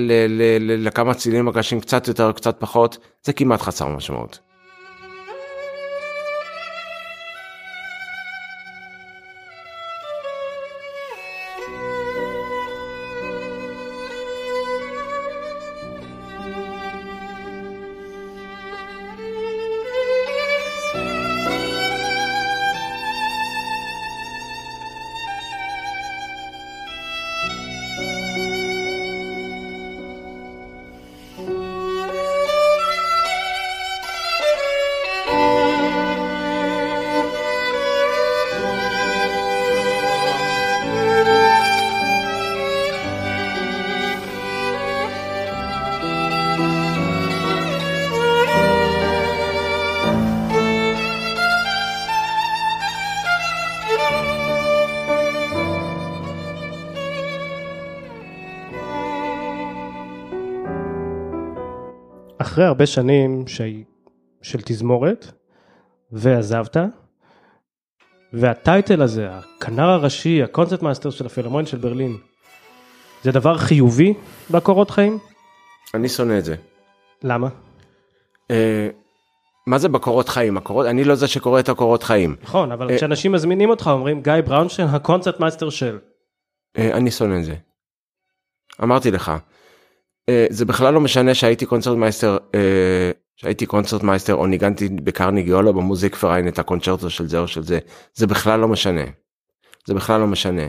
לכמה 0.60 1.14
צילים 1.14 1.48
הקשים 1.48 1.80
קצת 1.80 2.08
יותר 2.08 2.32
קצת 2.32 2.60
פחות 2.60 2.98
זה 3.24 3.34
כמעט 3.34 3.62
חסר 3.62 3.88
משמעות. 3.88 4.40
אחרי 62.56 62.66
הרבה 62.66 62.86
שנים 62.86 63.48
ש... 63.48 63.62
של 64.42 64.60
תזמורת, 64.66 65.32
ועזבת, 66.12 66.78
וה 68.34 68.53
title 68.53 69.02
הזה, 69.02 69.28
הכנר 69.32 69.90
הראשי, 69.90 70.44
הקונצרט 70.44 70.82
מאסטר 70.82 71.10
של 71.10 71.26
הפילהרמונית 71.26 71.68
של 71.68 71.78
ברלין, 71.78 72.18
זה 73.24 73.32
דבר 73.32 73.58
חיובי 73.58 74.14
בקורות 74.52 74.90
חיים? 74.90 75.20
אני 75.94 76.10
שונא 76.10 76.38
את 76.38 76.46
זה. 76.46 76.56
למה? 77.24 77.50
אה, 78.52 78.90
מה 79.68 79.78
זה 79.78 79.90
בקורות 79.90 80.30
חיים? 80.30 80.58
הקורות, 80.58 80.86
אני 80.86 81.04
לא 81.04 81.16
זה 81.16 81.28
שקורא 81.28 81.60
את 81.60 81.70
הקורות 81.70 82.04
חיים. 82.04 82.36
נכון, 82.44 82.72
אבל 82.72 82.92
אה, 82.92 82.98
כשאנשים 82.98 83.32
מזמינים 83.32 83.70
אותך 83.70 83.88
אומרים 83.94 84.22
גיא 84.22 84.34
בראונשטיין 84.46 84.88
הקונצרט 84.88 85.40
מאסטר 85.40 85.70
של. 85.70 86.00
אה, 86.78 86.98
אני 86.98 87.12
שונא 87.12 87.40
את 87.40 87.46
זה. 87.46 87.56
אמרתי 88.84 89.12
לך. 89.12 89.32
אה, 90.30 90.46
זה 90.50 90.66
בכלל 90.66 90.94
לא 90.94 91.02
משנה 91.02 91.34
שהייתי 91.34 91.66
קונצרט 91.66 91.98
מייסטר 91.98 92.38
אה, 92.56 93.12
שהייתי 93.36 93.66
קונצרט 93.66 94.04
מייסטר 94.04 94.36
או 94.36 94.48
ניגנתי 94.48 94.90
בקרנגי 94.90 95.54
הול 95.54 95.66
או 95.66 95.74
במוזיק 95.74 96.16
פריין 96.16 96.48
את 96.48 96.60
הקונצ'רטו 96.60 97.10
של 97.10 97.28
זה 97.28 97.40
או 97.40 97.48
של 97.48 97.64
זה 97.64 97.80
זה 98.14 98.28
בכלל 98.28 98.60
לא 98.60 98.68
משנה. 98.68 99.06
זה 99.88 99.94
בכלל 99.94 100.20
לא 100.20 100.28
משנה. 100.28 100.68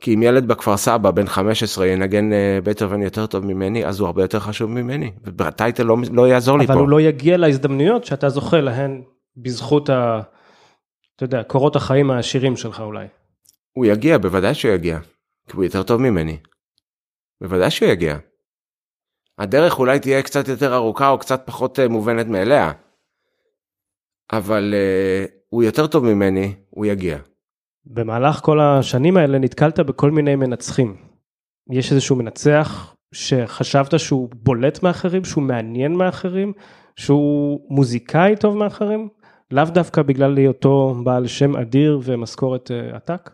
כי 0.00 0.14
אם 0.14 0.22
ילד 0.22 0.48
בכפר 0.48 0.76
סבא 0.76 1.10
בן 1.10 1.26
15 1.26 1.86
ינגן 1.86 2.32
אה, 2.32 2.58
בטהובן 2.64 3.02
יותר 3.02 3.26
טוב 3.26 3.44
ממני 3.44 3.86
אז 3.86 4.00
הוא 4.00 4.06
הרבה 4.06 4.22
יותר 4.22 4.40
חשוב 4.40 4.70
ממני 4.70 5.12
וה 5.36 5.49
title 5.49 5.82
לא, 5.82 5.96
לא 6.12 6.28
יעזור 6.28 6.58
לי 6.58 6.66
פה. 6.66 6.72
אבל 6.72 6.80
הוא 6.80 6.88
לא 6.88 7.00
יגיע 7.00 7.36
להזדמנויות 7.36 8.04
שאתה 8.04 8.28
זוכה 8.28 8.60
להן 8.60 9.02
בזכות 9.36 9.90
אתה 11.20 11.26
יודע, 11.26 11.42
קורות 11.42 11.76
החיים 11.76 12.10
העשירים 12.10 12.56
שלך 12.56 12.80
אולי. 12.80 13.06
הוא 13.72 13.86
יגיע, 13.86 14.18
בוודאי 14.18 14.54
שהוא 14.54 14.74
יגיע. 14.74 14.98
כי 15.48 15.56
הוא 15.56 15.64
יותר 15.64 15.82
טוב 15.82 16.00
ממני. 16.00 16.36
בוודאי 17.40 17.70
שהוא 17.70 17.88
יגיע. 17.88 18.16
הדרך 19.38 19.78
אולי 19.78 20.00
תהיה 20.00 20.22
קצת 20.22 20.48
יותר 20.48 20.74
ארוכה 20.74 21.08
או 21.08 21.18
קצת 21.18 21.42
פחות 21.46 21.78
אה, 21.78 21.88
מובנת 21.88 22.26
מאליה. 22.26 22.72
אבל 24.32 24.74
uh, 24.74 25.30
הוא 25.48 25.62
יותר 25.62 25.86
טוב 25.86 26.04
ממני, 26.04 26.54
הוא 26.70 26.86
יגיע. 26.86 27.18
במהלך 27.86 28.40
כל 28.40 28.60
השנים 28.60 29.16
האלה 29.16 29.38
נתקלת 29.38 29.80
בכל 29.80 30.10
מיני 30.10 30.36
מנצחים. 30.36 30.96
יש 31.70 31.92
איזשהו 31.92 32.16
מנצח 32.16 32.94
שחשבת 33.14 33.98
שהוא 33.98 34.28
בולט 34.34 34.82
מאחרים, 34.82 35.24
שהוא 35.24 35.42
מעניין 35.42 35.92
מאחרים, 35.92 36.52
שהוא 36.96 37.60
מוזיקאי 37.70 38.36
טוב 38.36 38.56
מאחרים? 38.56 39.08
לאו 39.50 39.64
דווקא 39.64 40.02
בגלל 40.02 40.36
היותו 40.36 40.94
בעל 41.04 41.26
שם 41.26 41.56
אדיר 41.56 42.00
ומשכורת 42.02 42.70
uh, 42.70 42.96
עתק? 42.96 43.30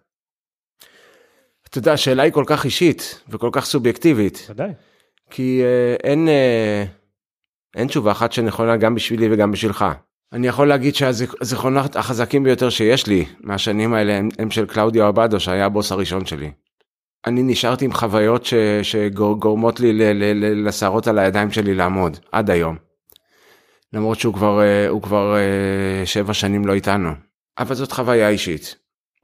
אתה 1.68 1.78
יודע, 1.78 1.92
השאלה 1.92 2.22
היא 2.22 2.32
כל 2.32 2.44
כך 2.46 2.64
אישית 2.64 3.20
וכל 3.28 3.50
כך 3.52 3.64
סובייקטיבית. 3.64 4.46
ודאי. 4.50 4.70
כי 5.30 5.62
uh, 5.62 6.02
אין, 6.04 6.28
uh, 6.28 7.78
אין 7.78 7.88
תשובה 7.88 8.12
אחת 8.12 8.32
שנכונה 8.32 8.76
גם 8.76 8.94
בשבילי 8.94 9.28
וגם 9.30 9.52
בשבילך. 9.52 9.84
אני 10.32 10.46
יכול 10.46 10.68
להגיד 10.68 10.94
שהזיכרונות 10.94 11.96
החזקים 11.96 12.44
ביותר 12.44 12.70
שיש 12.70 13.06
לי 13.06 13.24
מהשנים 13.40 13.94
האלה 13.94 14.16
הם, 14.16 14.28
הם 14.38 14.50
של 14.50 14.66
קלאודיו 14.66 15.08
אבדו 15.08 15.40
שהיה 15.40 15.66
הבוס 15.66 15.92
הראשון 15.92 16.26
שלי. 16.26 16.50
אני 17.26 17.42
נשארתי 17.42 17.84
עם 17.84 17.92
חוויות 17.92 18.44
ש, 18.44 18.54
שגורמות 18.82 19.80
לי 19.80 19.92
לשערות 20.64 21.06
על 21.06 21.18
הידיים 21.18 21.50
שלי 21.50 21.74
לעמוד 21.74 22.18
עד 22.32 22.50
היום. 22.50 22.76
למרות 23.92 24.20
שהוא 24.20 24.34
כבר, 24.34 24.60
אה, 24.60 24.88
כבר 25.02 25.36
אה, 25.36 26.06
שבע 26.06 26.34
שנים 26.34 26.66
לא 26.66 26.72
איתנו. 26.72 27.10
אבל 27.58 27.74
זאת 27.74 27.92
חוויה 27.92 28.28
אישית. 28.28 28.76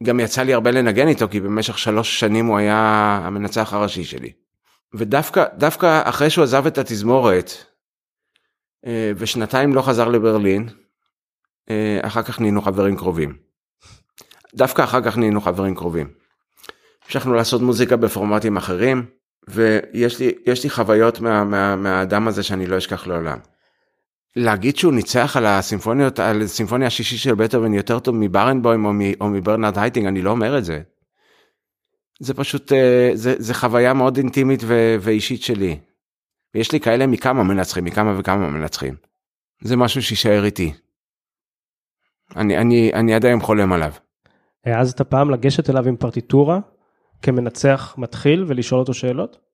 גם 0.02 0.20
יצא 0.20 0.42
לי 0.42 0.54
הרבה 0.54 0.70
לנגן 0.70 1.08
איתו 1.08 1.28
כי 1.28 1.40
במשך 1.40 1.78
שלוש 1.78 2.20
שנים 2.20 2.46
הוא 2.46 2.58
היה 2.58 2.76
המנצח 3.24 3.72
הראשי 3.72 4.04
שלי. 4.04 4.32
ודווקא 4.94 5.44
דווקא 5.58 6.02
אחרי 6.04 6.30
שהוא 6.30 6.42
עזב 6.42 6.66
את 6.66 6.78
התזמורת 6.78 7.52
אה, 8.86 9.12
ושנתיים 9.16 9.74
לא 9.74 9.82
חזר 9.82 10.08
לברלין, 10.08 10.68
אחר 12.02 12.22
כך 12.22 12.40
נהיינו 12.40 12.62
חברים 12.62 12.96
קרובים. 12.96 13.36
דווקא 14.54 14.84
אחר 14.84 15.02
כך 15.02 15.18
נהיינו 15.18 15.40
חברים 15.40 15.74
קרובים. 15.74 16.10
המשכנו 17.04 17.34
לעשות 17.34 17.62
מוזיקה 17.62 17.96
בפורמטים 17.96 18.56
אחרים 18.56 19.06
ויש 19.48 20.20
לי, 20.20 20.32
לי 20.64 20.70
חוויות 20.70 21.20
מה, 21.20 21.44
מה, 21.44 21.76
מהאדם 21.76 22.28
הזה 22.28 22.42
שאני 22.42 22.66
לא 22.66 22.78
אשכח 22.78 23.06
לעולם. 23.06 23.38
להגיד 24.36 24.76
שהוא 24.76 24.92
ניצח 24.92 25.36
על 25.36 25.46
הסימפוניות, 25.46 26.18
על 26.18 26.46
סימפוניה 26.46 26.86
השישית 26.86 27.18
של 27.18 27.34
בטהובן 27.34 27.74
יותר 27.74 27.98
טוב 27.98 28.14
מברנבוים 28.18 28.84
או, 28.84 28.92
או 29.20 29.28
מברנרד 29.28 29.78
הייטינג, 29.78 30.06
אני 30.06 30.22
לא 30.22 30.30
אומר 30.30 30.58
את 30.58 30.64
זה. 30.64 30.82
זה 32.20 32.34
פשוט, 32.34 32.72
אה, 32.72 33.10
זה, 33.14 33.34
זה 33.38 33.54
חוויה 33.54 33.94
מאוד 33.94 34.16
אינטימית 34.16 34.60
ו, 34.64 34.96
ואישית 35.00 35.42
שלי. 35.42 35.78
ויש 36.54 36.72
לי 36.72 36.80
כאלה 36.80 37.06
מכמה 37.06 37.42
מנצחים, 37.42 37.84
מכמה 37.84 38.18
וכמה 38.18 38.50
מנצחים. 38.50 38.94
זה 39.62 39.76
משהו 39.76 40.02
שישאר 40.02 40.44
איתי. 40.44 40.72
אני, 42.36 42.58
אני, 42.58 42.90
אני 42.94 43.14
עד 43.14 43.24
היום 43.24 43.40
חולם 43.40 43.72
עליו. 43.72 43.92
העזת 44.64 45.02
פעם 45.02 45.30
לגשת 45.30 45.70
אליו 45.70 45.88
עם 45.88 45.96
פרטיטורה 45.96 46.60
כמנצח 47.22 47.94
מתחיל 47.98 48.44
ולשאול 48.48 48.80
אותו 48.80 48.94
שאלות? 48.94 49.51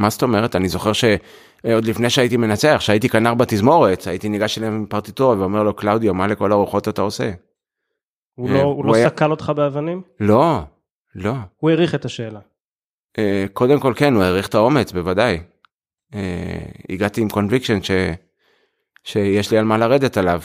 מה 0.00 0.10
זאת 0.10 0.22
אומרת? 0.22 0.56
אני 0.56 0.68
זוכר 0.68 0.92
שעוד 0.92 1.84
לפני 1.84 2.10
שהייתי 2.10 2.36
מנצח, 2.36 2.76
שהייתי 2.80 3.08
כנר 3.08 3.34
בתזמורת, 3.34 4.06
הייתי 4.06 4.28
ניגש 4.28 4.58
אליהם 4.58 4.72
עם 4.72 4.86
פרטיטורה 4.86 5.38
ואומר 5.38 5.62
לו, 5.62 5.74
קלאודיו, 5.74 6.14
מה 6.14 6.26
לכל 6.26 6.52
הרוחות 6.52 6.88
אתה 6.88 7.02
עושה? 7.02 7.30
הוא 8.34 8.50
לא, 8.50 8.62
הוא 8.62 8.84
לא 8.84 8.94
היה... 8.94 9.08
סקל 9.08 9.30
אותך 9.30 9.52
באבנים? 9.56 10.02
לא, 10.20 10.60
לא. 11.14 11.34
הוא 11.56 11.70
העריך 11.70 11.94
את 11.94 12.04
השאלה. 12.04 12.40
אה, 13.18 13.44
קודם 13.52 13.80
כל 13.80 13.92
כן, 13.96 14.14
הוא 14.14 14.22
העריך 14.22 14.48
את 14.48 14.54
האומץ, 14.54 14.92
בוודאי. 14.92 15.40
אה, 16.14 16.58
הגעתי 16.90 17.20
עם 17.20 17.28
conviction 17.28 17.82
ש... 17.82 17.90
שיש 19.04 19.50
לי 19.50 19.58
על 19.58 19.64
מה 19.64 19.78
לרדת 19.78 20.16
עליו. 20.16 20.40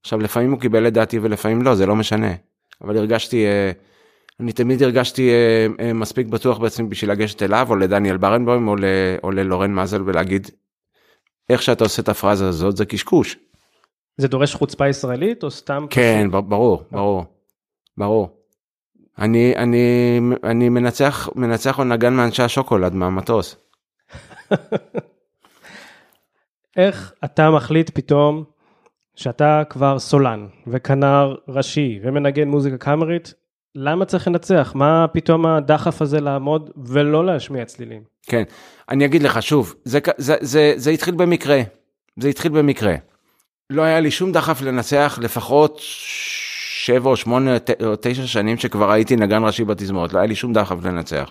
עכשיו, 0.00 0.18
לפעמים 0.20 0.50
הוא 0.50 0.60
קיבל 0.60 0.86
את 0.86 0.92
דעתי 0.92 1.18
ולפעמים 1.18 1.62
לא, 1.62 1.74
זה 1.74 1.86
לא 1.86 1.96
משנה. 1.96 2.32
אבל 2.84 2.96
הרגשתי... 2.96 3.46
אה, 3.46 3.72
אני 4.42 4.52
תמיד 4.52 4.82
הרגשתי 4.82 5.30
אה, 5.30 5.66
אה, 5.80 5.92
מספיק 5.92 6.26
בטוח 6.26 6.58
בעצם 6.58 6.88
בשביל 6.88 7.10
לגשת 7.10 7.42
אליו 7.42 7.66
או 7.70 7.76
לדניאל 7.76 8.16
ברנבוים 8.16 8.68
או, 8.68 8.76
ל, 8.76 8.84
או 9.22 9.30
ללורן 9.30 9.74
מזל 9.74 10.02
ולהגיד 10.02 10.50
איך 11.50 11.62
שאתה 11.62 11.84
עושה 11.84 12.02
את 12.02 12.08
הפרזה 12.08 12.48
הזאת 12.48 12.76
זה 12.76 12.84
קשקוש. 12.84 13.36
זה 14.16 14.28
דורש 14.28 14.54
חוצפה 14.54 14.88
ישראלית 14.88 15.44
או 15.44 15.50
סתם? 15.50 15.86
כן, 15.90 16.28
פשוט... 16.30 16.44
ברור, 16.44 16.82
ברור, 16.90 17.24
ברור. 17.96 18.28
אני, 19.18 19.56
אני, 19.56 20.18
אני 20.44 20.68
מנצח, 20.68 21.28
מנצח 21.34 21.78
או 21.78 21.84
נגן 21.84 22.14
מאנשי 22.14 22.42
השוקולד 22.42 22.94
מהמטוס. 22.94 23.56
איך 26.76 27.12
אתה 27.24 27.50
מחליט 27.50 27.90
פתאום 27.90 28.44
שאתה 29.14 29.62
כבר 29.68 29.98
סולן 29.98 30.46
וכנר 30.66 31.34
ראשי 31.48 32.00
ומנגן 32.02 32.48
מוזיקה 32.48 32.78
קאמרית 32.78 33.34
למה 33.74 34.04
צריך 34.04 34.28
לנצח? 34.28 34.72
מה 34.74 35.06
פתאום 35.12 35.46
הדחף 35.46 36.02
הזה 36.02 36.20
לעמוד 36.20 36.70
ולא 36.86 37.26
להשמיע 37.26 37.64
צלילים? 37.64 38.02
כן, 38.26 38.42
אני 38.88 39.04
אגיד 39.04 39.22
לך 39.22 39.42
שוב, 39.42 39.74
זה, 39.84 39.98
זה, 40.16 40.36
זה, 40.40 40.72
זה 40.76 40.90
התחיל 40.90 41.14
במקרה, 41.14 41.60
זה 42.20 42.28
התחיל 42.28 42.52
במקרה. 42.52 42.94
לא 43.70 43.82
היה 43.82 44.00
לי 44.00 44.10
שום 44.10 44.32
דחף 44.32 44.62
לנצח 44.62 45.18
לפחות 45.22 45.78
שבע 46.84 47.10
או 47.10 47.16
שמונה 47.16 47.56
או 47.86 47.94
תשע 48.00 48.26
שנים 48.26 48.56
שכבר 48.56 48.90
הייתי 48.90 49.16
נגן 49.16 49.44
ראשי 49.44 49.64
בתזמורת, 49.64 50.12
לא 50.12 50.18
היה 50.18 50.26
לי 50.26 50.34
שום 50.34 50.52
דחף 50.52 50.84
לנצח. 50.84 51.30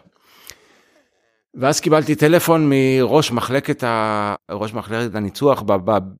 ואז 1.55 1.79
קיבלתי 1.79 2.15
טלפון 2.15 2.69
מראש 2.69 3.31
מחלקת, 3.31 3.83
ה... 3.83 4.35
ראש 4.51 4.73
מחלקת 4.73 5.15
הניצוח 5.15 5.63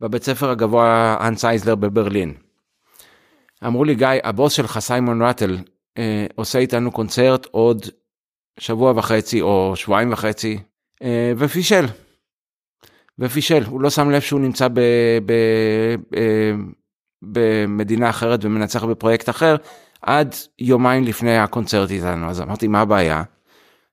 בבית 0.01 0.23
ספר 0.23 0.49
הגבוה 0.49 1.17
האנס 1.19 1.45
אייזלר 1.45 1.75
בברלין. 1.75 2.33
אמרו 3.65 3.83
לי, 3.83 3.95
גיא, 3.95 4.07
הבוס 4.23 4.53
שלך, 4.53 4.79
סיימון 4.79 5.21
ראטל, 5.21 5.57
אה, 5.97 6.25
עושה 6.35 6.59
איתנו 6.59 6.91
קונצרט 6.91 7.45
עוד 7.51 7.85
שבוע 8.59 8.93
וחצי 8.95 9.41
או 9.41 9.73
שבועיים 9.75 10.11
וחצי, 10.11 10.59
אה, 11.03 11.33
ופישל. 11.37 11.85
ופישל, 13.19 13.63
הוא 13.63 13.81
לא 13.81 13.89
שם 13.89 14.09
לב 14.09 14.21
שהוא 14.21 14.39
נמצא 14.39 14.67
ב, 14.67 14.79
ב, 15.25 15.31
אה, 16.17 16.53
במדינה 17.21 18.09
אחרת 18.09 18.45
ומנצח 18.45 18.83
בפרויקט 18.83 19.29
אחר, 19.29 19.55
עד 20.01 20.35
יומיים 20.59 21.03
לפני 21.03 21.37
הקונצרט 21.37 21.91
איתנו. 21.91 22.29
אז 22.29 22.41
אמרתי, 22.41 22.67
מה 22.67 22.81
הבעיה? 22.81 23.23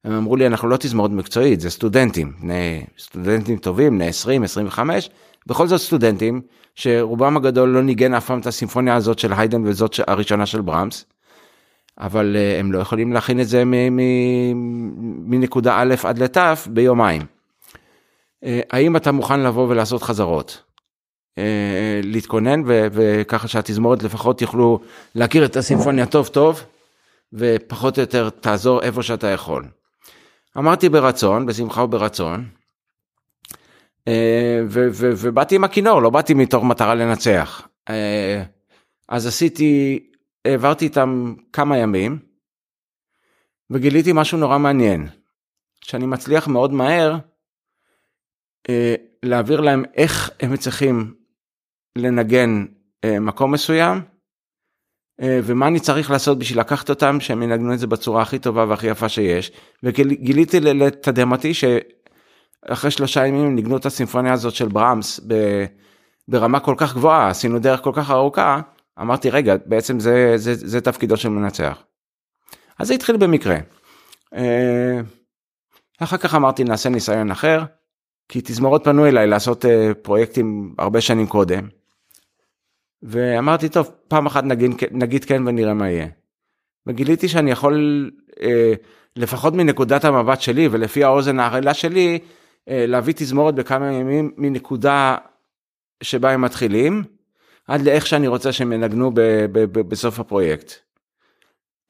הם 0.05 0.13
אמרו 0.13 0.37
לי, 0.37 0.47
אנחנו 0.47 0.69
לא 0.69 0.77
תזמורת 0.77 1.11
מקצועית, 1.11 1.61
זה 1.61 1.71
סטודנטים, 1.71 2.33
בני, 2.41 2.85
סטודנטים 2.99 3.59
טובים, 3.59 3.95
בני 3.95 4.09
20, 4.09 4.43
25, 4.43 5.11
בכל 5.47 5.67
זאת 5.67 5.81
סטודנטים, 5.81 6.41
שרובם 6.75 7.37
הגדול 7.37 7.69
לא 7.69 7.83
ניגן 7.83 8.15
אף 8.15 8.27
פעם 8.27 8.41
את 8.41 8.47
הסימפוניה 8.47 8.97
הזאת 8.97 9.19
של 9.19 9.33
היידן 9.33 9.67
וזאת 9.67 10.01
הראשונה 10.07 10.47
של 10.47 10.61
ברמס. 10.61 11.05
אבל 12.01 12.37
uh, 12.37 12.61
הם 12.61 12.73
לא 12.73 12.79
יכולים 12.79 13.13
להכין 13.13 13.41
את 13.41 13.49
זה 13.49 13.63
מנקודה 15.25 15.77
א' 15.81 15.95
עד 16.05 16.19
לת' 16.19 16.37
ביומיים. 16.67 17.23
Uh, 17.23 18.47
האם 18.71 18.97
אתה 18.97 19.13
מוכן 19.13 19.41
לבוא 19.41 19.69
ולעשות 19.69 20.03
חזרות? 20.03 20.63
Uh, 21.35 21.41
להתכונן 22.03 22.63
וככה 22.67 23.49
שהתזמורת 23.49 24.03
לפחות 24.03 24.43
יוכלו 24.43 24.81
להכיר 25.15 25.45
את 25.45 25.57
הסימפוניה 25.57 26.07
טוב 26.07 26.27
טוב 26.27 26.63
ופחות 27.33 27.97
או 27.97 28.01
יותר 28.01 28.31
תעזור 28.31 28.83
איפה 28.83 29.03
שאתה 29.03 29.27
יכול. 29.27 29.65
אמרתי 30.59 30.89
ברצון, 30.89 31.47
בשמחה 31.47 31.83
וברצון, 31.83 32.45
ובאתי 34.91 35.55
עם 35.55 35.65
הכינור, 35.65 36.03
לא 36.03 36.11
באתי 36.11 36.35
מתוך 36.35 36.65
מטרה 36.65 36.95
לנצח. 36.95 37.69
אז 39.09 39.27
עשיתי 39.27 40.01
העברתי 40.49 40.85
איתם 40.85 41.35
כמה 41.53 41.79
ימים, 41.79 42.19
וגיליתי 43.71 44.13
משהו 44.15 44.39
נורא 44.39 44.59
מעניין, 44.59 45.09
שאני 45.85 46.07
מצליח 46.07 46.49
מאוד 46.49 46.73
מהר 46.73 47.17
אה, 48.69 48.95
להעביר 49.23 49.61
להם 49.61 49.85
איך 49.95 50.31
הם 50.41 50.57
צריכים 50.57 51.15
לנגן 51.99 52.65
אה, 53.05 53.21
מקום 53.21 53.53
מסוים, 53.53 54.01
אה, 55.21 55.41
ומה 55.45 55.67
אני 55.69 55.81
צריך 55.81 56.11
לעשות 56.11 56.39
בשביל 56.39 56.61
לקחת 56.61 56.91
אותם 56.91 57.21
שהם 57.21 57.43
ינגנו 57.43 57.75
את 57.75 57.79
זה 57.79 57.87
בצורה 57.87 58.23
הכי 58.23 58.39
טובה 58.39 58.65
והכי 58.69 58.87
יפה 58.87 59.09
שיש, 59.09 59.53
וגיליתי 59.83 60.61
לתדהמתי 60.61 61.53
שאחרי 61.55 62.91
שלושה 62.91 63.27
ימים 63.27 63.55
ניגנו 63.55 63.77
את 63.77 63.87
הסימפוניה 63.87 64.33
הזאת 64.33 64.55
של 64.55 64.69
ברמס 64.69 65.21
ברמה 66.29 66.61
כל 66.61 66.75
כך 66.79 66.95
גבוהה, 66.95 67.29
עשינו 67.29 67.59
דרך 67.59 67.81
כל 67.83 67.93
כך 67.95 68.11
ארוכה, 68.11 68.61
אמרתי 69.01 69.31
רגע 69.31 69.57
בעצם 69.67 70.01
זה 70.01 70.33
זה 70.37 70.55
זה 70.55 70.81
תפקידו 70.81 71.17
של 71.17 71.29
מנצח. 71.29 71.83
אז 72.79 72.89
זה 72.89 72.95
התחיל 72.95 73.17
במקרה. 73.17 73.57
אה, 74.35 75.01
אחר 75.99 76.17
כך 76.17 76.35
אמרתי 76.35 76.65
נעשה 76.65 76.89
ניסיון 76.89 77.31
אחר 77.31 77.63
כי 78.29 78.41
תזמורות 78.41 78.85
פנו 78.85 79.07
אליי 79.07 79.27
לעשות 79.27 79.65
אה, 79.65 79.95
פרויקטים 80.03 80.75
הרבה 80.79 81.01
שנים 81.01 81.27
קודם. 81.27 81.69
ואמרתי, 83.03 83.69
טוב, 83.69 83.91
פעם 84.09 84.27
אחת 84.27 84.45
נגיד, 84.45 84.71
נגיד 84.91 85.25
כן 85.25 85.49
ונראה 85.49 85.75
מה 85.75 85.91
יהיה. 85.91 86.07
וגיליתי 86.87 87.29
שאני 87.29 87.51
יכול, 87.51 88.11
אה, 88.43 88.73
לפחות 89.17 89.55
מנקודת 89.55 90.05
המבט 90.05 90.41
שלי 90.41 90.69
ולפי 90.71 91.05
האוזן 91.05 91.41
הערלה 91.41 91.75
שלי, 91.75 92.19
להביא 92.71 93.15
תזמורת 93.17 93.55
בכמה 93.55 93.93
ימים 93.93 94.33
מנקודה 94.37 95.17
שבה 96.03 96.31
הם 96.31 96.43
מתחילים, 96.43 97.05
עד 97.69 97.81
לאיך 97.81 98.07
שאני 98.07 98.29
רוצה 98.29 98.53
שהם 98.53 98.73
ינגנו 98.73 99.11
בסוף 99.89 100.21
הפרויקט. 100.21 100.73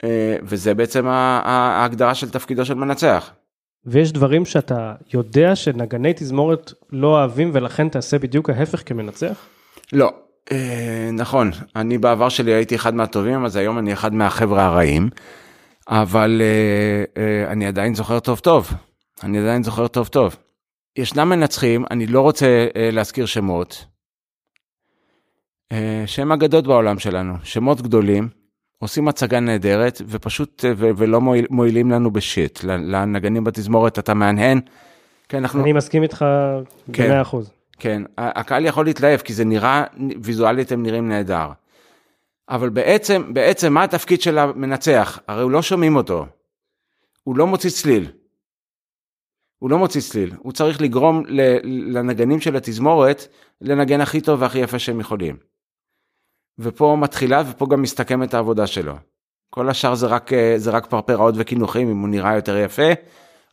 אה, 0.04 0.36
וזה 0.42 0.74
בעצם 0.74 1.06
ההגדרה 1.06 2.14
של 2.14 2.30
תפקידו 2.30 2.64
של 2.64 2.74
מנצח. 2.74 3.30
ויש 3.86 4.12
דברים 4.12 4.44
שאתה 4.44 4.94
יודע 5.14 5.56
שנגני 5.56 6.12
תזמורת 6.12 6.72
לא 6.92 7.06
אוהבים 7.06 7.50
ולכן 7.54 7.88
תעשה 7.88 8.18
בדיוק 8.18 8.50
ההפך 8.50 8.82
כמנצח? 8.86 9.46
לא, 9.92 10.12
אה, 10.52 11.10
נכון, 11.12 11.50
אני 11.76 11.98
בעבר 11.98 12.28
שלי 12.28 12.54
הייתי 12.54 12.74
אחד 12.74 12.94
מהטובים, 12.94 13.44
אז 13.44 13.56
היום 13.56 13.78
אני 13.78 13.92
אחד 13.92 14.14
מהחבר'ה 14.14 14.66
הרעים, 14.66 15.10
אבל 15.88 16.42
אה, 17.16 17.52
אני 17.52 17.66
עדיין 17.66 17.94
זוכר 17.94 18.20
טוב 18.20 18.38
טוב, 18.38 18.70
אני 19.22 19.38
עדיין 19.38 19.62
זוכר 19.62 19.88
טוב 19.88 20.06
טוב. 20.06 20.36
ישנם 20.96 21.28
מנצחים, 21.28 21.84
אני 21.90 22.06
לא 22.06 22.20
רוצה 22.20 22.66
להזכיר 22.92 23.26
שמות, 23.26 23.84
אה, 25.72 26.02
שהם 26.06 26.32
אגדות 26.32 26.66
בעולם 26.66 26.98
שלנו, 26.98 27.34
שמות 27.42 27.80
גדולים, 27.80 28.28
עושים 28.78 29.08
הצגה 29.08 29.40
נהדרת 29.40 30.02
ופשוט 30.08 30.64
אה, 30.64 30.72
ו- 30.76 30.90
ולא 30.96 31.20
מועיל, 31.20 31.46
מועילים 31.50 31.90
לנו 31.90 32.10
בשיט, 32.10 32.64
לנגנים 32.64 33.44
בתזמורת 33.44 33.98
אתה 33.98 34.14
מהנהן. 34.14 34.60
כן, 35.28 35.38
אנחנו... 35.38 35.62
אני 35.62 35.72
מסכים 35.72 36.02
איתך 36.02 36.24
כן, 36.92 37.04
במאה 37.06 37.22
אחוז. 37.22 37.50
כן, 37.78 38.02
הקהל 38.18 38.66
יכול 38.66 38.84
להתלהב 38.84 39.20
כי 39.20 39.34
זה 39.34 39.44
נראה, 39.44 39.84
ויזואלית 40.22 40.72
הם 40.72 40.82
נראים 40.82 41.08
נהדר. 41.08 41.48
אבל 42.48 42.68
בעצם, 42.68 43.34
בעצם 43.34 43.72
מה 43.72 43.84
התפקיד 43.84 44.20
של 44.20 44.38
המנצח? 44.38 45.18
הרי 45.28 45.42
הוא 45.42 45.50
לא 45.50 45.62
שומעים 45.62 45.96
אותו. 45.96 46.26
הוא 47.22 47.36
לא 47.36 47.46
מוציא 47.46 47.70
צליל. 47.70 48.10
הוא 49.58 49.70
לא 49.70 49.78
מוציא 49.78 50.00
צליל, 50.00 50.32
הוא 50.38 50.52
צריך 50.52 50.80
לגרום 50.80 51.22
לנגנים 51.64 52.40
של 52.40 52.56
התזמורת 52.56 53.26
לנגן 53.60 54.00
הכי 54.00 54.20
טוב 54.20 54.42
והכי 54.42 54.58
יפה 54.58 54.78
שהם 54.78 55.00
יכולים. 55.00 55.36
ופה 56.58 56.96
מתחילה 57.00 57.42
ופה 57.50 57.66
גם 57.70 57.82
מסתכמת 57.82 58.34
העבודה 58.34 58.66
שלו. 58.66 58.94
כל 59.50 59.68
השאר 59.68 59.94
זה 59.94 60.06
רק, 60.06 60.30
זה 60.56 60.70
רק 60.70 60.86
פרפראות 60.86 61.34
וקינוחים 61.38 61.90
אם 61.90 62.00
הוא 62.00 62.08
נראה 62.08 62.34
יותר 62.34 62.56
יפה, 62.56 62.92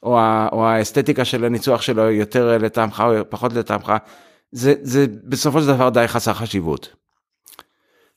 או, 0.04 0.20
ה, 0.20 0.48
או 0.52 0.68
האסתטיקה 0.68 1.26
של 1.26 1.46
הניצוח 1.46 1.82
שלו 1.82 2.12
יותר 2.12 2.58
לטעמך 2.58 3.04
או 3.08 3.30
פחות 3.30 3.54
לטעמך, 3.54 3.94
זה, 4.52 4.74
זה 4.82 5.06
בסופו 5.24 5.62
של 5.62 5.68
דבר 5.68 5.90
די 5.90 6.08
חסר 6.08 6.34
חשיבות. 6.34 6.90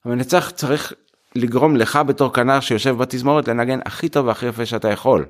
המנצח 0.04 0.50
צריך 0.50 0.92
לגרום 1.34 1.76
לך 1.76 1.98
בתור 2.06 2.32
כנר 2.32 2.60
שיושב 2.60 2.96
בתזמורת 2.96 3.48
לנגן 3.48 3.78
הכי 3.84 4.08
טוב 4.08 4.26
והכי 4.26 4.46
יפה 4.46 4.66
שאתה 4.66 4.88
יכול. 4.88 5.26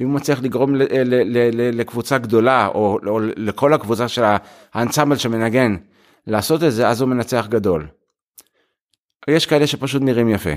ואם 0.00 0.08
הוא 0.08 0.16
מצליח 0.16 0.42
לגרום 0.42 0.74
ל, 0.74 0.82
ל, 0.82 0.86
ל, 1.04 1.38
ל, 1.52 1.80
לקבוצה 1.80 2.18
גדולה 2.18 2.66
או, 2.66 2.98
או 3.06 3.20
לכל 3.20 3.72
הקבוצה 3.72 4.08
של 4.08 4.22
האנסמבל 4.74 5.16
שמנגן 5.16 5.76
לעשות 6.26 6.62
את 6.62 6.72
זה 6.72 6.88
אז 6.88 7.00
הוא 7.00 7.08
מנצח 7.08 7.46
גדול. 7.48 7.86
יש 9.28 9.46
כאלה 9.46 9.66
שפשוט 9.66 10.02
נראים 10.02 10.28
יפה. 10.28 10.50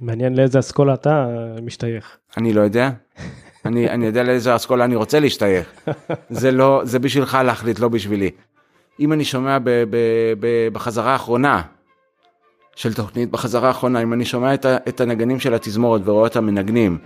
מעניין 0.00 0.36
לאיזה 0.36 0.58
אסכולה 0.58 0.94
אתה 0.94 1.26
משתייך. 1.62 2.16
אני 2.36 2.52
לא 2.52 2.60
יודע. 2.60 2.90
אני, 3.64 3.90
אני 3.90 4.06
יודע 4.06 4.22
לאיזה 4.22 4.56
אסכולה 4.56 4.84
אני 4.84 4.96
רוצה 4.96 5.20
להשתייך. 5.20 5.72
זה 6.30 6.50
לא, 6.50 6.80
זה 6.84 6.98
בשבילך 6.98 7.38
להחליט, 7.44 7.78
לא 7.78 7.88
בשבילי. 7.88 8.30
אם 9.00 9.12
אני 9.12 9.24
שומע 9.24 9.58
ב, 9.58 9.70
ב, 9.90 9.96
ב, 10.40 10.68
בחזרה 10.72 11.12
האחרונה 11.12 11.62
של 12.76 12.94
תוכנית, 12.94 13.30
בחזרה 13.30 13.68
האחרונה, 13.68 14.02
אם 14.02 14.12
אני 14.12 14.24
שומע 14.24 14.54
את, 14.54 14.64
ה, 14.64 14.76
את 14.88 15.00
הנגנים 15.00 15.40
של 15.40 15.54
התזמורת 15.54 16.00
ורואה 16.04 16.26
את 16.26 16.36
המנגנים, 16.36 16.98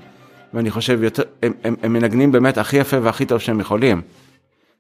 ואני 0.54 0.70
חושב, 0.70 1.02
יותר, 1.02 1.22
הם, 1.42 1.52
הם, 1.64 1.74
הם 1.82 1.92
מנגנים 1.92 2.32
באמת 2.32 2.58
הכי 2.58 2.76
יפה 2.76 2.96
והכי 3.02 3.26
טוב 3.26 3.38
שהם 3.38 3.60
יכולים, 3.60 4.02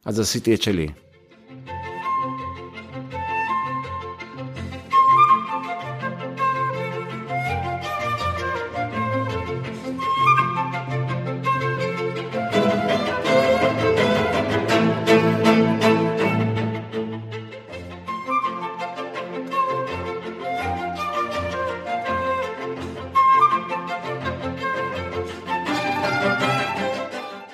אז 0.06 0.20
עשיתי 0.20 0.54
את 0.54 0.62
שלי. 0.62 0.88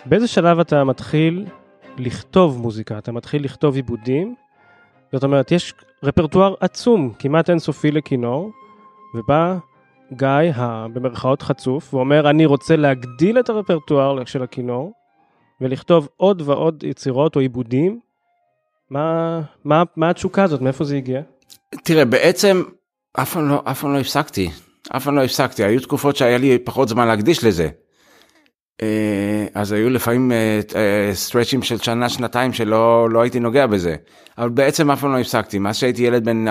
באיזה 0.06 0.28
שלב 0.28 0.60
אתה 0.60 0.84
מתחיל 0.84 1.46
לכתוב 1.98 2.60
מוזיקה? 2.60 2.98
אתה 2.98 3.12
מתחיל 3.12 3.44
לכתוב 3.44 3.76
עיבודים? 3.76 4.34
זאת 5.12 5.24
אומרת, 5.24 5.52
יש 5.52 5.74
רפרטואר 6.02 6.54
עצום, 6.60 7.12
כמעט 7.18 7.50
אינסופי 7.50 7.90
לכינור, 7.90 8.50
ובא 9.14 9.56
גיא, 10.12 10.52
במרכאות 10.92 11.42
חצוף, 11.42 11.94
ואומר, 11.94 12.30
אני 12.30 12.46
רוצה 12.46 12.76
להגדיל 12.76 13.38
את 13.38 13.48
הרפרטואר 13.48 14.24
של 14.24 14.42
הכינור, 14.42 14.92
ולכתוב 15.60 16.08
עוד 16.16 16.42
ועוד 16.42 16.84
יצירות 16.84 17.36
או 17.36 17.40
עיבודים. 17.40 18.00
מה, 18.90 19.40
מה, 19.64 19.82
מה 19.96 20.10
התשוקה 20.10 20.42
הזאת? 20.42 20.60
מאיפה 20.60 20.84
זה 20.84 20.96
הגיע? 20.96 21.20
תראה, 21.84 22.04
בעצם 22.04 22.62
אף 23.12 23.32
פעם 23.32 23.48
לא, 23.48 23.62
לא 23.94 23.98
הפסקתי. 23.98 24.50
אף 24.96 25.04
פעם 25.04 25.16
לא 25.16 25.24
הפסקתי. 25.24 25.64
היו 25.64 25.80
תקופות 25.80 26.16
שהיה 26.16 26.38
לי 26.38 26.58
פחות 26.58 26.88
זמן 26.88 27.08
להקדיש 27.08 27.44
לזה. 27.44 27.68
אה, 28.82 29.46
אז 29.54 29.72
היו 29.72 29.90
לפעמים 29.90 30.32
סטרצ'ים 31.12 31.60
אה, 31.60 31.66
של 31.66 31.78
שנה 31.78 32.08
שנתיים 32.08 32.52
שלא 32.52 33.10
לא 33.10 33.22
הייתי 33.22 33.40
נוגע 33.40 33.66
בזה 33.66 33.96
אבל 34.38 34.48
בעצם 34.48 34.90
אף 34.90 35.00
פעם 35.00 35.12
לא 35.12 35.18
הפסקתי 35.18 35.58
מאז 35.58 35.76
שהייתי 35.76 36.02
ילד 36.02 36.24
בן 36.24 36.48
14-15 36.48 36.50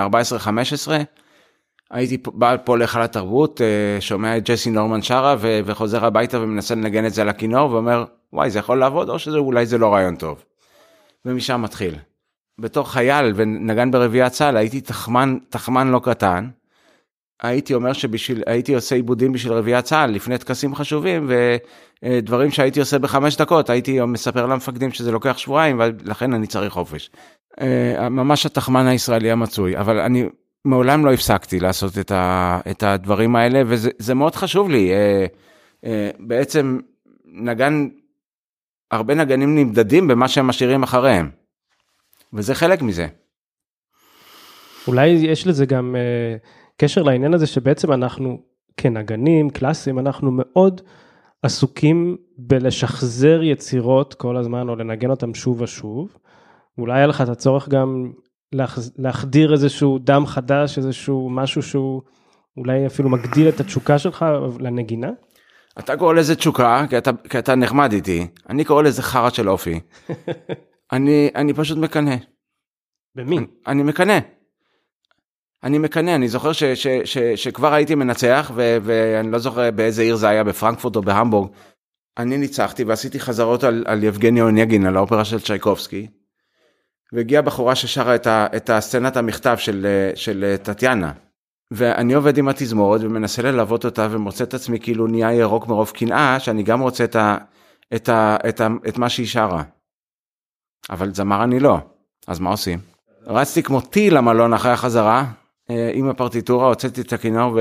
הייתי 1.91 2.17
בא 2.33 2.55
פה 2.63 2.77
להיכל 2.77 3.01
התרבות 3.01 3.62
אה, 3.62 4.01
שומע 4.01 4.38
את 4.38 4.49
ג'סי 4.49 4.69
נורמן 4.69 5.01
שרה 5.01 5.36
וחוזר 5.39 6.05
הביתה 6.05 6.39
ומנסה 6.39 6.75
לנגן 6.75 7.05
את 7.05 7.13
זה 7.13 7.21
על 7.21 7.29
הכינור 7.29 7.71
ואומר 7.71 8.05
וואי 8.33 8.49
זה 8.49 8.59
יכול 8.59 8.79
לעבוד 8.79 9.09
או 9.09 9.19
שאולי 9.19 9.65
זה 9.65 9.77
לא 9.77 9.93
רעיון 9.93 10.15
טוב. 10.15 10.43
ומשם 11.25 11.62
מתחיל. 11.62 11.95
בתור 12.59 12.91
חייל 12.91 13.33
ונגן 13.36 13.91
ברביעיית 13.91 14.33
צה"ל 14.33 14.57
הייתי 14.57 14.81
תחמן 14.81 15.38
תחמן 15.49 15.88
לא 15.88 16.01
קטן. 16.03 16.47
הייתי 17.43 17.73
אומר 17.73 17.93
שבשביל 17.93 18.43
הייתי 18.47 18.75
עושה 18.75 18.95
עיבודים 18.95 19.32
בשביל 19.32 19.53
רביעיית 19.53 19.86
צה"ל 19.86 20.12
לפני 20.12 20.38
טקסים 20.38 20.75
חשובים 20.75 21.29
ודברים 22.03 22.51
שהייתי 22.51 22.79
עושה 22.79 22.99
בחמש 22.99 23.38
דקות 23.38 23.69
הייתי 23.69 24.01
מספר 24.01 24.45
למפקדים 24.45 24.91
שזה 24.91 25.12
לוקח 25.12 25.38
שבועיים 25.38 25.79
ולכן 25.79 26.34
אני 26.34 26.47
צריך 26.47 26.73
חופש. 26.73 27.10
אה, 27.62 28.10
ממש 28.10 28.45
התחמן 28.45 28.88
הישראלי 28.88 29.32
המצוי 29.32 29.77
אבל 29.77 29.99
אני 29.99 30.25
מעולם 30.65 31.06
לא 31.06 31.13
הפסקתי 31.13 31.60
לעשות 31.60 31.97
את, 31.97 32.12
ה, 32.12 32.60
את 32.71 32.84
הדברים 32.84 33.36
האלה 33.36 33.62
וזה 33.65 34.13
מאוד 34.13 34.36
חשוב 34.36 34.69
לי 34.69 34.91
אה, 34.91 35.25
אה, 35.86 36.10
בעצם 36.19 36.79
נגן 37.25 37.88
הרבה 38.91 39.15
נגנים 39.15 39.56
נמדדים 39.56 40.08
במה 40.08 40.27
שהם 40.27 40.47
משאירים 40.47 40.84
אחריהם 40.84 41.29
וזה 42.34 42.56
חלק 42.56 42.82
מזה. 42.82 43.08
אולי 44.88 45.08
יש 45.08 45.47
לזה 45.47 45.65
גם. 45.65 45.95
קשר 46.77 47.04
לעניין 47.04 47.33
הזה 47.33 47.48
שבעצם 47.48 47.91
אנחנו 47.91 48.37
כנגנים 48.77 49.50
קלאסיים 49.50 50.00
אנחנו 50.00 50.31
מאוד 50.31 50.81
עסוקים 51.43 52.17
בלשחזר 52.37 53.43
יצירות 53.43 54.13
כל 54.13 54.37
הזמן 54.37 54.69
או 54.69 54.75
לנגן 54.75 55.10
אותם 55.10 55.33
שוב 55.33 55.62
ושוב. 55.62 56.17
אולי 56.77 56.98
היה 56.98 57.08
לך 57.08 57.21
את 57.21 57.29
הצורך 57.29 57.69
גם 57.69 58.12
להחדיר 58.98 59.54
איזשהו 59.54 60.00
דם 60.00 60.25
חדש 60.25 60.77
איזשהו 60.77 61.29
משהו 61.29 61.62
שהוא 61.62 62.02
אולי 62.58 62.87
אפילו 62.87 63.10
מגדיל 63.10 63.50
את 63.50 63.60
התשוקה 63.60 64.00
שלך 64.00 64.25
לנגינה? 64.60 65.10
אתה 65.79 65.98
קורא 65.98 66.13
לזה 66.13 66.35
תשוקה 66.35 66.85
כי 66.89 66.98
אתה, 66.98 67.12
כי 67.29 67.39
אתה 67.39 67.56
נחמד 67.56 67.91
איתי 67.91 68.27
אני 68.50 68.65
קורא 68.65 68.83
לזה 68.83 69.02
חרא 69.02 69.29
של 69.29 69.50
אופי. 69.50 69.79
אני 70.93 71.29
אני 71.35 71.54
פשוט 71.54 71.77
מקנא. 71.77 72.15
במי? 73.15 73.37
אני, 73.37 73.45
אני 73.67 73.83
מקנא. 73.83 74.19
אני 75.63 75.77
מקנא, 75.77 76.15
אני 76.15 76.27
זוכר 76.27 76.53
ש, 76.53 76.63
ש, 76.63 76.87
ש, 76.87 77.17
שכבר 77.17 77.73
הייתי 77.73 77.95
מנצח, 77.95 78.51
ו, 78.55 78.77
ואני 78.83 79.31
לא 79.31 79.37
זוכר 79.37 79.71
באיזה 79.71 80.01
עיר 80.01 80.15
זה 80.15 80.29
היה, 80.29 80.43
בפרנקפורט 80.43 80.95
או 80.95 81.01
בהמבורג. 81.01 81.49
אני 82.17 82.37
ניצחתי 82.37 82.83
ועשיתי 82.83 83.19
חזרות 83.19 83.63
על, 83.63 83.83
על 83.87 84.03
יבגני 84.03 84.41
אוניגין, 84.41 84.85
על 84.85 84.97
האופרה 84.97 85.25
של 85.25 85.39
צ'ייקובסקי, 85.39 86.07
והגיעה 87.13 87.41
בחורה 87.41 87.75
ששרה 87.75 88.15
את, 88.15 88.27
ה, 88.27 88.47
את 88.55 88.69
הסצנת 88.69 89.17
המכתב 89.17 89.55
של, 89.57 89.87
של 90.15 90.55
טטיאנה. 90.63 91.11
ואני 91.71 92.13
עובד 92.13 92.37
עם 92.37 92.47
התזמורת 92.47 93.01
ומנסה 93.03 93.41
ללוות 93.41 93.85
אותה 93.85 94.07
ומוצא 94.11 94.43
את 94.43 94.53
עצמי 94.53 94.79
כאילו 94.79 95.07
נהיה 95.07 95.33
ירוק 95.33 95.67
מרוב 95.67 95.91
קנאה, 95.91 96.39
שאני 96.39 96.63
גם 96.63 96.81
רוצה 96.81 97.03
את, 97.03 97.15
ה, 97.15 97.37
את, 97.95 98.09
ה, 98.09 98.37
את, 98.49 98.61
ה, 98.61 98.67
את 98.87 98.97
מה 98.97 99.09
שהיא 99.09 99.27
שרה. 99.27 99.63
אבל 100.89 101.13
זמר 101.13 101.43
אני 101.43 101.59
לא, 101.59 101.77
אז 102.27 102.39
מה 102.39 102.49
עושים? 102.49 102.79
רצתי 103.27 103.63
כמו 103.63 103.81
טיל 103.81 104.17
למלון 104.17 104.53
אחרי 104.53 104.71
החזרה, 104.71 105.25
עם 105.94 106.10
הפרטיטורה, 106.10 106.67
הוצאתי 106.67 107.02
את 107.02 107.13
הכינור 107.13 107.60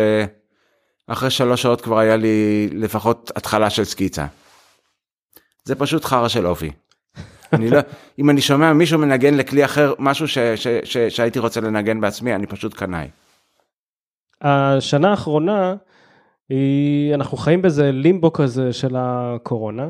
ואחרי 1.08 1.30
שלוש 1.30 1.62
שעות 1.62 1.80
כבר 1.80 1.98
היה 1.98 2.16
לי 2.16 2.68
לפחות 2.72 3.32
התחלה 3.36 3.70
של 3.70 3.84
סקיצה. 3.84 4.26
זה 5.64 5.74
פשוט 5.74 6.04
חרא 6.04 6.28
של 6.28 6.46
אופי. 6.46 6.70
אני 7.52 7.70
לא, 7.70 7.78
אם 8.18 8.30
אני 8.30 8.40
שומע 8.40 8.72
מישהו 8.72 8.98
מנגן 8.98 9.34
לכלי 9.34 9.64
אחר 9.64 9.94
משהו 9.98 10.28
ש, 10.28 10.38
ש, 10.38 10.66
ש, 10.84 10.96
שהייתי 10.98 11.38
רוצה 11.38 11.60
לנגן 11.60 12.00
בעצמי, 12.00 12.34
אני 12.34 12.46
פשוט 12.46 12.74
קנאי. 12.74 13.08
השנה 14.40 15.10
האחרונה, 15.10 15.74
היא, 16.48 17.14
אנחנו 17.14 17.36
חיים 17.36 17.62
באיזה 17.62 17.92
לימבו 17.92 18.32
כזה 18.32 18.72
של 18.72 18.96
הקורונה, 18.98 19.88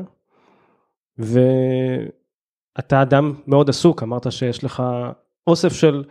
ואתה 1.17 3.01
אדם 3.01 3.33
מאוד 3.47 3.69
עסוק, 3.69 4.03
אמרת 4.03 4.31
שיש 4.31 4.63
לך 4.63 4.83
אוסף 5.47 5.73
של 5.73 6.03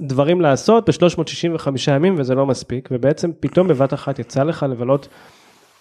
דברים 0.00 0.40
לעשות 0.40 0.90
ב-365 0.90 1.68
ימים 1.90 2.14
וזה 2.18 2.34
לא 2.34 2.46
מספיק, 2.46 2.88
ובעצם 2.92 3.30
פתאום 3.40 3.68
בבת 3.68 3.94
אחת 3.94 4.18
יצא 4.18 4.42
לך 4.42 4.66
לבלות 4.70 5.08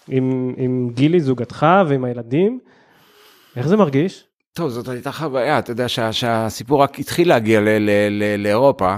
עם, 0.07 0.53
עם 0.57 0.89
גילי 0.93 1.19
זוגתך 1.19 1.65
ועם 1.87 2.05
הילדים, 2.05 2.59
איך 3.55 3.67
זה 3.67 3.77
מרגיש? 3.77 4.23
טוב, 4.53 4.69
זאת 4.69 4.87
הייתה 4.87 5.11
חוויה, 5.11 5.59
אתה 5.59 5.71
יודע 5.71 5.89
שה, 5.89 6.13
שהסיפור 6.13 6.81
רק 6.81 6.99
התחיל 6.99 7.29
להגיע 7.29 7.61
ל, 7.61 7.69
ל, 7.69 7.89
ל, 8.09 8.43
לאירופה. 8.43 8.95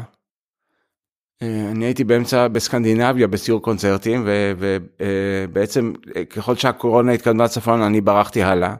אה, 1.41 1.71
אני 1.71 1.86
הייתי 1.86 2.03
באמצע 2.03 2.47
בסקנדינביה 2.47 3.28
בסיור 3.28 3.61
קונצרטים 3.61 4.28
ובעצם 4.57 5.93
אה, 6.15 6.25
ככל 6.25 6.55
שהקורונה 6.55 7.11
התקדמה 7.11 7.47
צפון 7.47 7.82
אני 7.82 8.01
ברחתי 8.01 8.43
הלאה 8.43 8.75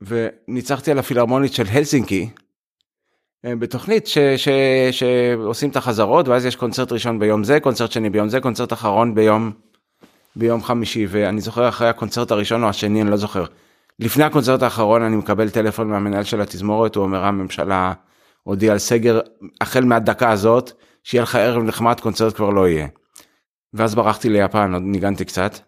וניצחתי 0.00 0.90
על 0.90 0.98
הפילהרמונית 0.98 1.52
של 1.52 1.64
הלסינקי 1.72 2.22
אה, 2.22 2.47
בתוכנית 3.46 4.06
ש, 4.06 4.18
ש, 4.18 4.48
שעושים 4.90 5.70
את 5.70 5.76
החזרות 5.76 6.28
ואז 6.28 6.46
יש 6.46 6.56
קונצרט 6.56 6.92
ראשון 6.92 7.18
ביום 7.18 7.44
זה 7.44 7.60
קונצרט 7.60 7.92
שני 7.92 8.10
ביום 8.10 8.28
זה 8.28 8.40
קונצרט 8.40 8.72
אחרון 8.72 9.14
ביום 9.14 9.52
ביום 10.36 10.62
חמישי 10.62 11.06
ואני 11.08 11.40
זוכר 11.40 11.68
אחרי 11.68 11.88
הקונצרט 11.88 12.30
הראשון 12.30 12.64
או 12.64 12.68
השני 12.68 13.02
אני 13.02 13.10
לא 13.10 13.16
זוכר. 13.16 13.44
לפני 13.98 14.24
הקונצרט 14.24 14.62
האחרון 14.62 15.02
אני 15.02 15.16
מקבל 15.16 15.50
טלפון 15.50 15.88
מהמנהל 15.88 16.24
של 16.24 16.40
התזמורת 16.40 16.94
הוא 16.94 17.04
אומר 17.04 17.24
הממשלה 17.24 17.92
הודיעה 18.42 18.72
על 18.72 18.78
סגר 18.78 19.20
החל 19.60 19.84
מהדקה 19.84 20.30
הזאת 20.30 20.72
שיהיה 21.04 21.22
לך 21.22 21.34
ערב 21.34 21.62
נחמד 21.62 22.00
קונצרט 22.00 22.36
כבר 22.36 22.50
לא 22.50 22.68
יהיה. 22.68 22.86
ואז 23.74 23.94
ברחתי 23.94 24.28
ליפן 24.28 24.74
עוד 24.74 24.82
ניגנתי 24.82 25.24
קצת. 25.24 25.58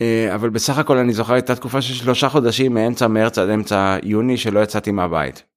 אה, 0.00 0.34
אבל 0.34 0.50
בסך 0.50 0.78
הכל 0.78 0.98
אני 0.98 1.12
זוכר 1.12 1.34
הייתה 1.34 1.54
תקופה 1.54 1.82
של 1.82 1.94
שלושה 1.94 2.28
חודשים 2.28 2.74
מאמצע 2.74 3.06
מרץ 3.06 3.38
עד 3.38 3.48
אמצע 3.48 3.96
יוני 4.02 4.36
שלא 4.36 4.60
יצאתי 4.60 4.90
מהבית. 4.90 5.55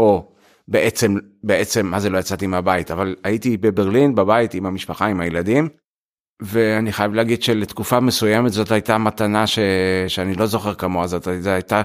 או 0.00 0.32
בעצם 0.68 1.16
בעצם 1.44 1.86
מה 1.86 2.00
זה 2.00 2.10
לא 2.10 2.18
יצאתי 2.18 2.46
מהבית 2.46 2.90
אבל 2.90 3.16
הייתי 3.24 3.56
בברלין 3.56 4.14
בבית 4.14 4.54
עם 4.54 4.66
המשפחה 4.66 5.06
עם 5.06 5.20
הילדים. 5.20 5.68
ואני 6.42 6.92
חייב 6.92 7.14
להגיד 7.14 7.42
שלתקופה 7.42 8.00
מסוימת 8.00 8.52
זאת 8.52 8.70
הייתה 8.70 8.98
מתנה 8.98 9.46
ש... 9.46 9.58
שאני 10.08 10.34
לא 10.34 10.46
זוכר 10.46 10.74
כמוה 10.74 11.06
זאת 11.06 11.26
הייתה 11.26 11.82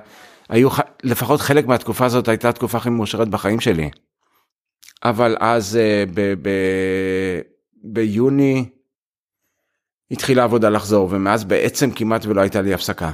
היו 0.49 0.69
לפחות 1.03 1.41
חלק 1.41 1.67
מהתקופה 1.67 2.05
הזאת 2.05 2.27
הייתה 2.27 2.49
התקופה 2.49 2.77
הכי 2.77 2.89
מאושרת 2.89 3.29
בחיים 3.29 3.59
שלי. 3.59 3.89
אבל 5.03 5.37
אז 5.39 5.77
אה, 5.77 6.03
ב... 6.13 6.33
ב... 6.41 6.49
ביוני 7.83 8.69
התחילה 10.11 10.41
העבודה 10.41 10.69
לחזור 10.69 11.09
ומאז 11.11 11.43
בעצם 11.43 11.91
כמעט 11.91 12.25
ולא 12.25 12.41
הייתה 12.41 12.61
לי 12.61 12.73
הפסקה. 12.73 13.11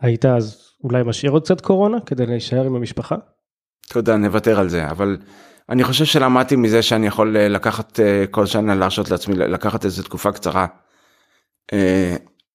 היית 0.00 0.24
אז 0.24 0.72
אולי 0.84 1.02
משאיר 1.02 1.32
עוד 1.32 1.44
קצת 1.44 1.60
קורונה 1.60 2.00
כדי 2.06 2.26
להישאר 2.26 2.66
עם 2.66 2.74
המשפחה? 2.74 3.16
תודה 3.92 4.16
נוותר 4.16 4.60
על 4.60 4.68
זה 4.68 4.90
אבל 4.90 5.16
אני 5.68 5.84
חושב 5.84 6.04
שלמדתי 6.04 6.56
מזה 6.56 6.82
שאני 6.82 7.06
יכול 7.06 7.36
אה, 7.36 7.48
לקחת 7.48 8.00
אה, 8.00 8.24
כל 8.30 8.46
שנה 8.46 8.74
להרשות 8.74 9.10
לעצמי 9.10 9.34
לקחת 9.34 9.84
איזה 9.84 10.02
תקופה 10.02 10.32
קצרה 10.32 10.66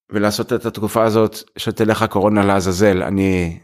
ולעשות 0.10 0.54
את 0.54 0.66
התקופה 0.66 1.04
הזאת 1.04 1.38
שתלך 1.58 2.02
הקורונה 2.02 2.46
לעזאזל 2.46 3.04
אני 3.04 3.60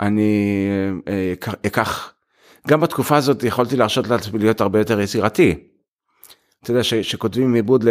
אני 0.00 0.68
אקח 1.66 2.12
גם 2.68 2.80
בתקופה 2.80 3.16
הזאת 3.16 3.42
יכולתי 3.42 3.76
להרשות 3.76 4.08
לעצמי 4.08 4.38
להיות 4.38 4.60
הרבה 4.60 4.78
יותר 4.78 5.00
יצירתי. 5.00 5.54
אתה 6.62 6.70
יודע 6.70 6.82
שכותבים 6.82 7.54
עיבוד 7.54 7.84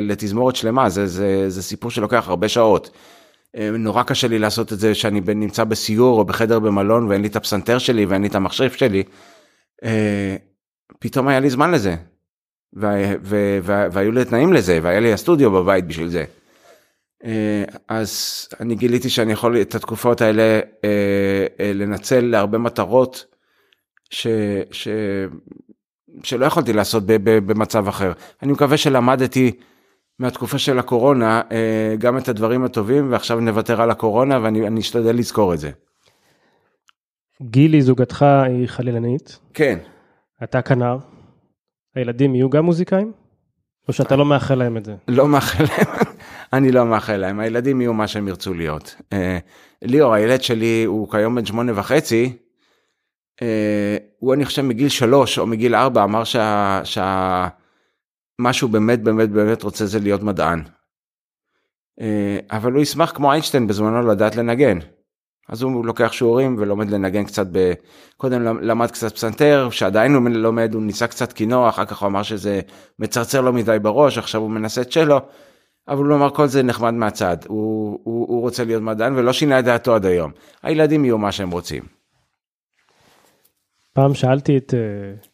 לתזמורת 0.00 0.56
שלמה 0.56 0.88
זה, 0.88 1.06
זה, 1.06 1.50
זה 1.50 1.62
סיפור 1.62 1.90
שלוקח 1.90 2.28
הרבה 2.28 2.48
שעות. 2.48 2.90
אה, 3.56 3.70
נורא 3.70 4.02
קשה 4.02 4.28
לי 4.28 4.38
לעשות 4.38 4.72
את 4.72 4.78
זה 4.78 4.94
שאני 4.94 5.20
נמצא 5.20 5.64
בסיור 5.64 6.18
או 6.18 6.24
בחדר 6.24 6.58
במלון 6.58 7.08
ואין 7.08 7.22
לי 7.22 7.28
את 7.28 7.36
הפסנתר 7.36 7.78
שלי 7.78 8.04
ואין 8.04 8.22
לי 8.22 8.28
את 8.28 8.34
המחשב 8.34 8.70
שלי. 8.70 9.02
אה, 9.84 10.36
פתאום 10.98 11.28
היה 11.28 11.40
לי 11.40 11.50
זמן 11.50 11.70
לזה. 11.70 11.96
והיו 13.92 14.12
לי 14.12 14.24
תנאים 14.24 14.52
לזה 14.52 14.78
והיה 14.82 15.00
לי 15.00 15.12
הסטודיו 15.12 15.50
בבית 15.50 15.86
בשביל 15.86 16.08
זה. 16.08 16.24
אה, 17.24 17.64
אז 17.88 18.48
אני 18.60 18.74
גיליתי 18.74 19.10
שאני 19.10 19.32
יכול 19.32 19.60
את 19.60 19.74
התקופות 19.74 20.20
האלה 20.20 20.60
לנצל 21.74 22.20
להרבה 22.20 22.58
מטרות 22.58 23.24
ש, 24.10 24.26
ש, 24.70 24.88
שלא 26.22 26.46
יכולתי 26.46 26.72
לעשות 26.72 27.02
במצב 27.24 27.88
אחר. 27.88 28.12
אני 28.42 28.52
מקווה 28.52 28.76
שלמדתי 28.76 29.52
מהתקופה 30.20 30.58
של 30.58 30.78
הקורונה 30.78 31.42
אה, 31.52 31.94
גם 31.98 32.18
את 32.18 32.28
הדברים 32.28 32.64
הטובים 32.64 33.12
ועכשיו 33.12 33.40
נוותר 33.40 33.82
על 33.82 33.90
הקורונה 33.90 34.38
ואני 34.42 34.80
אשתדל 34.80 35.16
לזכור 35.16 35.54
את 35.54 35.58
זה. 35.58 35.70
גילי 37.42 37.82
זוגתך 37.82 38.22
היא 38.22 38.66
חלילנית. 38.66 39.38
כן. 39.54 39.78
אתה 40.42 40.62
כנר. 40.62 40.98
הילדים 41.94 42.34
יהיו 42.34 42.50
גם 42.50 42.64
מוזיקאים? 42.64 43.12
או 43.88 43.92
שאתה 43.92 44.16
לא 44.16 44.24
מאחל 44.24 44.54
להם 44.54 44.76
את 44.76 44.84
זה? 44.84 44.94
לא 45.08 45.28
מאחל 45.28 45.64
להם, 45.64 45.96
אני 46.52 46.72
לא 46.72 46.86
מאחל 46.86 47.16
להם, 47.16 47.40
הילדים 47.40 47.80
יהיו 47.80 47.94
מה 47.94 48.06
שהם 48.06 48.28
ירצו 48.28 48.54
להיות. 48.54 48.94
אה, 49.12 49.38
ליאור, 49.82 50.14
הילד 50.14 50.42
שלי 50.42 50.84
הוא 50.84 51.10
כיום 51.10 51.34
בן 51.34 51.44
שמונה 51.44 51.72
וחצי, 51.74 52.36
אה, 53.42 53.96
הוא 54.18 54.34
אני 54.34 54.44
חושב 54.44 54.62
מגיל 54.62 54.88
שלוש 54.88 55.38
או 55.38 55.46
מגיל 55.46 55.74
ארבע 55.74 56.04
אמר 56.04 56.24
שה... 56.24 56.80
שה... 56.84 57.48
מה 58.40 58.52
שהוא 58.52 58.70
באמת 58.70 59.02
באמת 59.02 59.30
באמת 59.30 59.62
רוצה 59.62 59.86
זה 59.86 59.98
להיות 59.98 60.22
מדען. 60.22 60.62
אה, 62.00 62.38
אבל 62.50 62.72
הוא 62.72 62.82
ישמח 62.82 63.10
כמו 63.10 63.32
איינשטיין 63.32 63.66
בזמנו 63.66 64.06
לדעת 64.06 64.36
לנגן. 64.36 64.78
אז 65.48 65.62
הוא 65.62 65.86
לוקח 65.86 66.12
שיעורים 66.12 66.56
ולומד 66.58 66.90
לנגן 66.90 67.24
קצת 67.24 67.46
ב... 67.52 67.72
קודם 68.16 68.42
למד 68.62 68.90
קצת 68.90 69.14
פסנתר, 69.14 69.68
שעדיין 69.70 70.14
הוא 70.14 70.28
לומד, 70.28 70.74
הוא 70.74 70.82
ניסה 70.82 71.06
קצת 71.06 71.32
כינור, 71.32 71.68
אחר 71.68 71.84
כך 71.84 72.02
הוא 72.02 72.06
אמר 72.06 72.22
שזה 72.22 72.60
מצרצר 72.98 73.40
לו 73.40 73.52
מדי 73.52 73.76
בראש, 73.82 74.18
עכשיו 74.18 74.40
הוא 74.40 74.50
מנסה 74.50 74.84
צ'לו, 74.84 75.20
אבל 75.88 76.04
הוא 76.04 76.16
אמר 76.16 76.30
כל 76.30 76.46
זה 76.46 76.62
נחמד 76.62 76.94
מהצד, 76.94 77.36
הוא, 77.48 77.98
הוא, 78.02 78.28
הוא 78.28 78.40
רוצה 78.40 78.64
להיות 78.64 78.82
מדען 78.82 79.16
ולא 79.16 79.32
שינה 79.32 79.58
את 79.58 79.64
דעתו 79.64 79.94
עד 79.94 80.06
היום. 80.06 80.30
הילדים 80.62 81.04
יהיו 81.04 81.18
מה 81.18 81.32
שהם 81.32 81.50
רוצים. 81.50 81.82
פעם 83.92 84.14
שאלתי 84.14 84.56
את, 84.56 84.74
אה, 84.74 85.29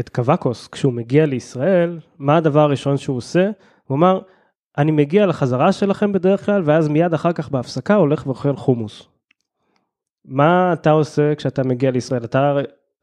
את 0.00 0.08
קוואקוס, 0.08 0.68
כשהוא 0.68 0.92
מגיע 0.92 1.26
לישראל, 1.26 2.00
מה 2.18 2.36
הדבר 2.36 2.60
הראשון 2.60 2.96
שהוא 2.96 3.16
עושה? 3.16 3.50
הוא 3.84 3.96
אמר, 3.96 4.20
אני 4.78 4.92
מגיע 4.92 5.26
לחזרה 5.26 5.72
שלכם 5.72 6.12
בדרך 6.12 6.46
כלל, 6.46 6.62
ואז 6.64 6.88
מיד 6.88 7.14
אחר 7.14 7.32
כך 7.32 7.48
בהפסקה 7.48 7.94
הולך 7.94 8.26
ואוכל 8.26 8.56
חומוס. 8.56 9.08
מה 10.24 10.72
אתה 10.72 10.90
עושה 10.90 11.34
כשאתה 11.34 11.62
מגיע 11.64 11.90
לישראל? 11.90 12.24
אתה, 12.24 12.56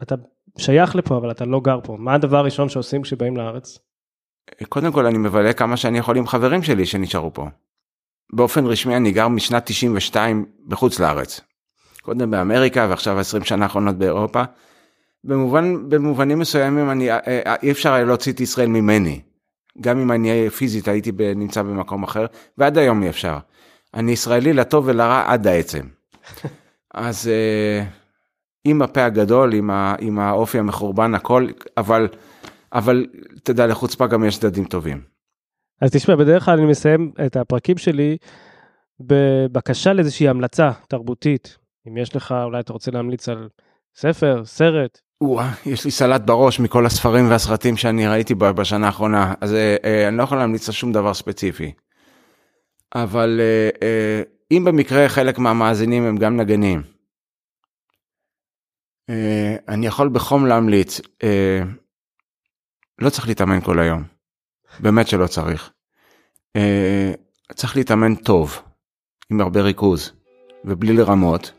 אתה 0.03 0.15
שייך 0.57 0.95
לפה, 0.95 1.17
אבל 1.17 1.31
אתה 1.31 1.45
לא 1.45 1.59
גר 1.59 1.79
פה. 1.83 1.97
מה 1.99 2.13
הדבר 2.13 2.37
הראשון 2.37 2.69
שעושים 2.69 3.01
כשבאים 3.01 3.37
לארץ? 3.37 3.79
קודם 4.69 4.91
כל 4.91 5.05
אני 5.05 5.17
מבלה 5.17 5.53
כמה 5.53 5.77
שאני 5.77 5.97
יכול 5.97 6.17
עם 6.17 6.27
חברים 6.27 6.63
שלי 6.63 6.85
שנשארו 6.85 7.33
פה. 7.33 7.47
באופן 8.33 8.65
רשמי 8.65 8.95
אני 8.95 9.11
גר 9.11 9.27
משנת 9.27 9.65
92 9.65 10.45
בחוץ 10.67 10.99
לארץ. 10.99 11.41
קודם 12.01 12.31
באמריקה 12.31 12.87
ועכשיו 12.89 13.19
20 13.19 13.43
שנה 13.43 13.65
האחרונות 13.65 13.95
באירופה. 13.95 14.43
במובן, 15.24 15.89
במובנים 15.89 16.39
מסוימים 16.39 16.89
אני, 16.89 17.11
אה, 17.11 17.19
אה, 17.28 17.55
אי 17.63 17.71
אפשר 17.71 17.93
היה 17.93 18.05
להוציא 18.05 18.34
את 18.34 18.39
ישראל 18.39 18.67
ממני. 18.67 19.21
גם 19.82 19.99
אם 19.99 20.11
אני 20.11 20.49
פיזית 20.49 20.88
הייתי 20.88 21.11
נמצא 21.36 21.61
במקום 21.61 22.03
אחר, 22.03 22.26
ועד 22.57 22.78
היום 22.78 23.03
אי 23.03 23.09
אפשר. 23.09 23.38
אני 23.93 24.11
ישראלי 24.11 24.53
לטוב 24.53 24.88
ולרע 24.88 25.24
עד 25.28 25.47
העצם. 25.47 25.88
אז 26.93 27.28
אה, 27.28 27.86
עם 28.65 28.82
הפה 28.82 29.05
הגדול, 29.05 29.53
עם, 29.53 29.69
ה, 29.69 29.95
עם 29.99 30.19
האופי 30.19 30.59
המחורבן, 30.59 31.15
הכל, 31.15 31.47
אבל, 31.78 32.07
אבל 32.74 33.05
תדע, 33.43 33.67
לחוצפה 33.67 34.07
גם 34.07 34.24
יש 34.24 34.39
צדדים 34.39 34.65
טובים. 34.65 35.01
אז 35.82 35.91
תשמע, 35.91 36.15
בדרך 36.15 36.45
כלל 36.45 36.57
אני 36.59 36.65
מסיים 36.65 37.11
את 37.26 37.36
הפרקים 37.36 37.78
שלי 37.78 38.17
בבקשה 38.99 39.93
לאיזושהי 39.93 40.28
המלצה 40.28 40.71
תרבותית. 40.88 41.57
אם 41.88 41.97
יש 41.97 42.15
לך, 42.15 42.36
אולי 42.43 42.59
אתה 42.59 42.74
רוצה 42.74 42.91
להמליץ 42.91 43.30
על 43.30 43.49
ספר, 43.95 44.45
סרט, 44.45 45.01
וואה, 45.24 45.51
יש 45.65 45.86
לי 45.86 45.91
סלט 45.91 46.21
בראש 46.21 46.59
מכל 46.59 46.86
הספרים 46.86 47.30
והסרטים 47.30 47.78
שאני 47.78 48.07
ראיתי 48.07 48.36
בשנה 48.36 48.86
האחרונה, 48.86 49.34
אז 49.41 49.53
אה, 49.53 49.76
אה, 49.84 50.07
אני 50.07 50.17
לא 50.17 50.24
יכול 50.24 50.38
להמליץ 50.38 50.67
על 50.67 50.74
שום 50.74 50.91
דבר 50.91 51.13
ספציפי. 51.13 51.71
אבל 52.95 53.41
אה, 53.82 54.21
אם 54.51 54.63
במקרה 54.65 55.09
חלק 55.09 55.39
מהמאזינים 55.39 56.03
הם 56.03 56.17
גם 56.17 56.38
נגנים, 56.38 56.82
אני 59.67 59.88
יכול 59.88 60.09
בחום 60.09 60.45
להמליץ. 60.45 61.01
לא 62.99 63.09
צריך 63.09 63.28
להתאמן 63.28 63.61
כל 63.61 63.80
היום. 63.80 64.03
באמת 64.80 65.07
שלא 65.07 65.28
צריך. 65.28 65.71
צריך 67.55 67.76
להתאמן 67.76 68.15
טוב, 68.15 68.61
עם 69.30 69.41
הרבה 69.41 69.61
ריכוז, 69.61 70.11
ובלי 70.65 70.93
לרמות, 70.93 71.51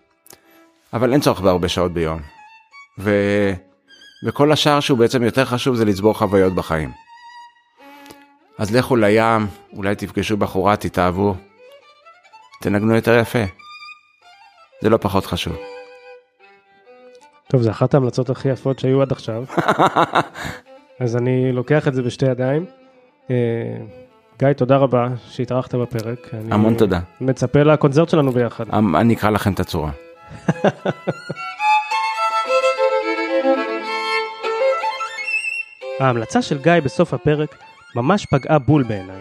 אבל 0.93 1.13
אין 1.13 1.21
צורך 1.21 1.41
בהרבה 1.41 1.69
שעות 1.69 1.93
ביום. 1.93 2.34
ו... 2.99 3.11
וכל 4.27 4.53
השאר 4.53 4.81
שהוא 4.81 4.99
בעצם 4.99 5.23
יותר 5.23 5.45
חשוב 5.45 5.77
זה 5.77 5.85
לצבור 5.85 6.15
חוויות 6.15 6.55
בחיים. 6.55 6.91
אז 8.59 8.77
לכו 8.77 8.97
לים, 8.97 9.47
אולי 9.73 9.95
תפגשו 9.95 10.37
בחורה, 10.37 10.77
תתאהבו, 10.77 11.35
תנגנו 12.61 12.95
יותר 12.95 13.19
יפה. 13.19 13.45
זה 14.83 14.91
לא 14.91 14.97
פחות 14.97 15.27
חשוב. 15.27 15.57
טוב, 17.49 17.63
זה 17.63 17.71
אחת 17.71 17.95
ההמלצות 17.95 18.31
הכי 18.31 18.49
יפות 18.49 18.79
שהיו 18.79 19.03
עד 19.03 19.13
עכשיו. 19.13 19.45
אז 21.01 21.17
אני 21.17 21.53
לוקח 21.53 21.89
את 21.89 21.95
זה 21.95 22.03
בשתי 22.03 22.27
ידיים. 22.27 22.67
אה, 23.31 23.37
גיא, 24.39 24.53
תודה 24.53 24.77
רבה 24.77 25.09
שהתארחת 25.29 25.75
בפרק. 25.75 26.31
המון 26.51 26.75
תודה. 26.75 27.01
מצפה 27.21 27.63
לקונצרט 27.63 28.09
שלנו 28.09 28.33
ביחד. 28.33 28.65
אני 28.95 29.15
אקרא 29.15 29.31
לכם 29.31 29.53
את 29.53 29.61
הצורה. 29.61 29.91
ההמלצה 36.01 36.43
של 36.43 36.59
גיא 36.59 36.73
בסוף 36.85 37.15
הפרק 37.15 37.57
ממש 37.97 38.27
פגעה 38.27 38.59
בול 38.59 38.83
בעיניי. 38.83 39.21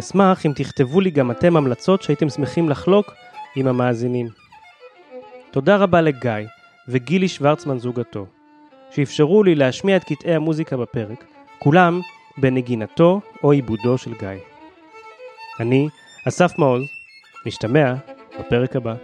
אשמח 0.00 0.46
אם 0.46 0.52
תכתבו 0.54 1.00
לי 1.00 1.10
גם 1.10 1.30
אתם 1.30 1.56
המלצות 1.56 2.02
שהייתם 2.02 2.28
שמחים 2.28 2.68
לחלוק 2.68 3.14
עם 3.56 3.66
המאזינים. 3.66 4.28
תודה 5.50 5.76
רבה 5.76 6.00
לגיא 6.00 6.30
וגילי 6.88 7.28
שוורצמן 7.28 7.78
זוגתו, 7.78 8.26
שאפשרו 8.90 9.42
לי 9.42 9.54
להשמיע 9.54 9.96
את 9.96 10.04
קטעי 10.04 10.34
המוזיקה 10.34 10.76
בפרק, 10.76 11.24
כולם 11.58 12.00
בנגינתו 12.38 13.20
או 13.42 13.52
עיבודו 13.52 13.98
של 13.98 14.14
גיא. 14.20 14.28
אני, 15.60 15.88
אסף 16.28 16.58
מעוז, 16.58 16.82
נשתמע 17.46 17.94
בפרק 18.38 18.76
הבא. 18.76 18.94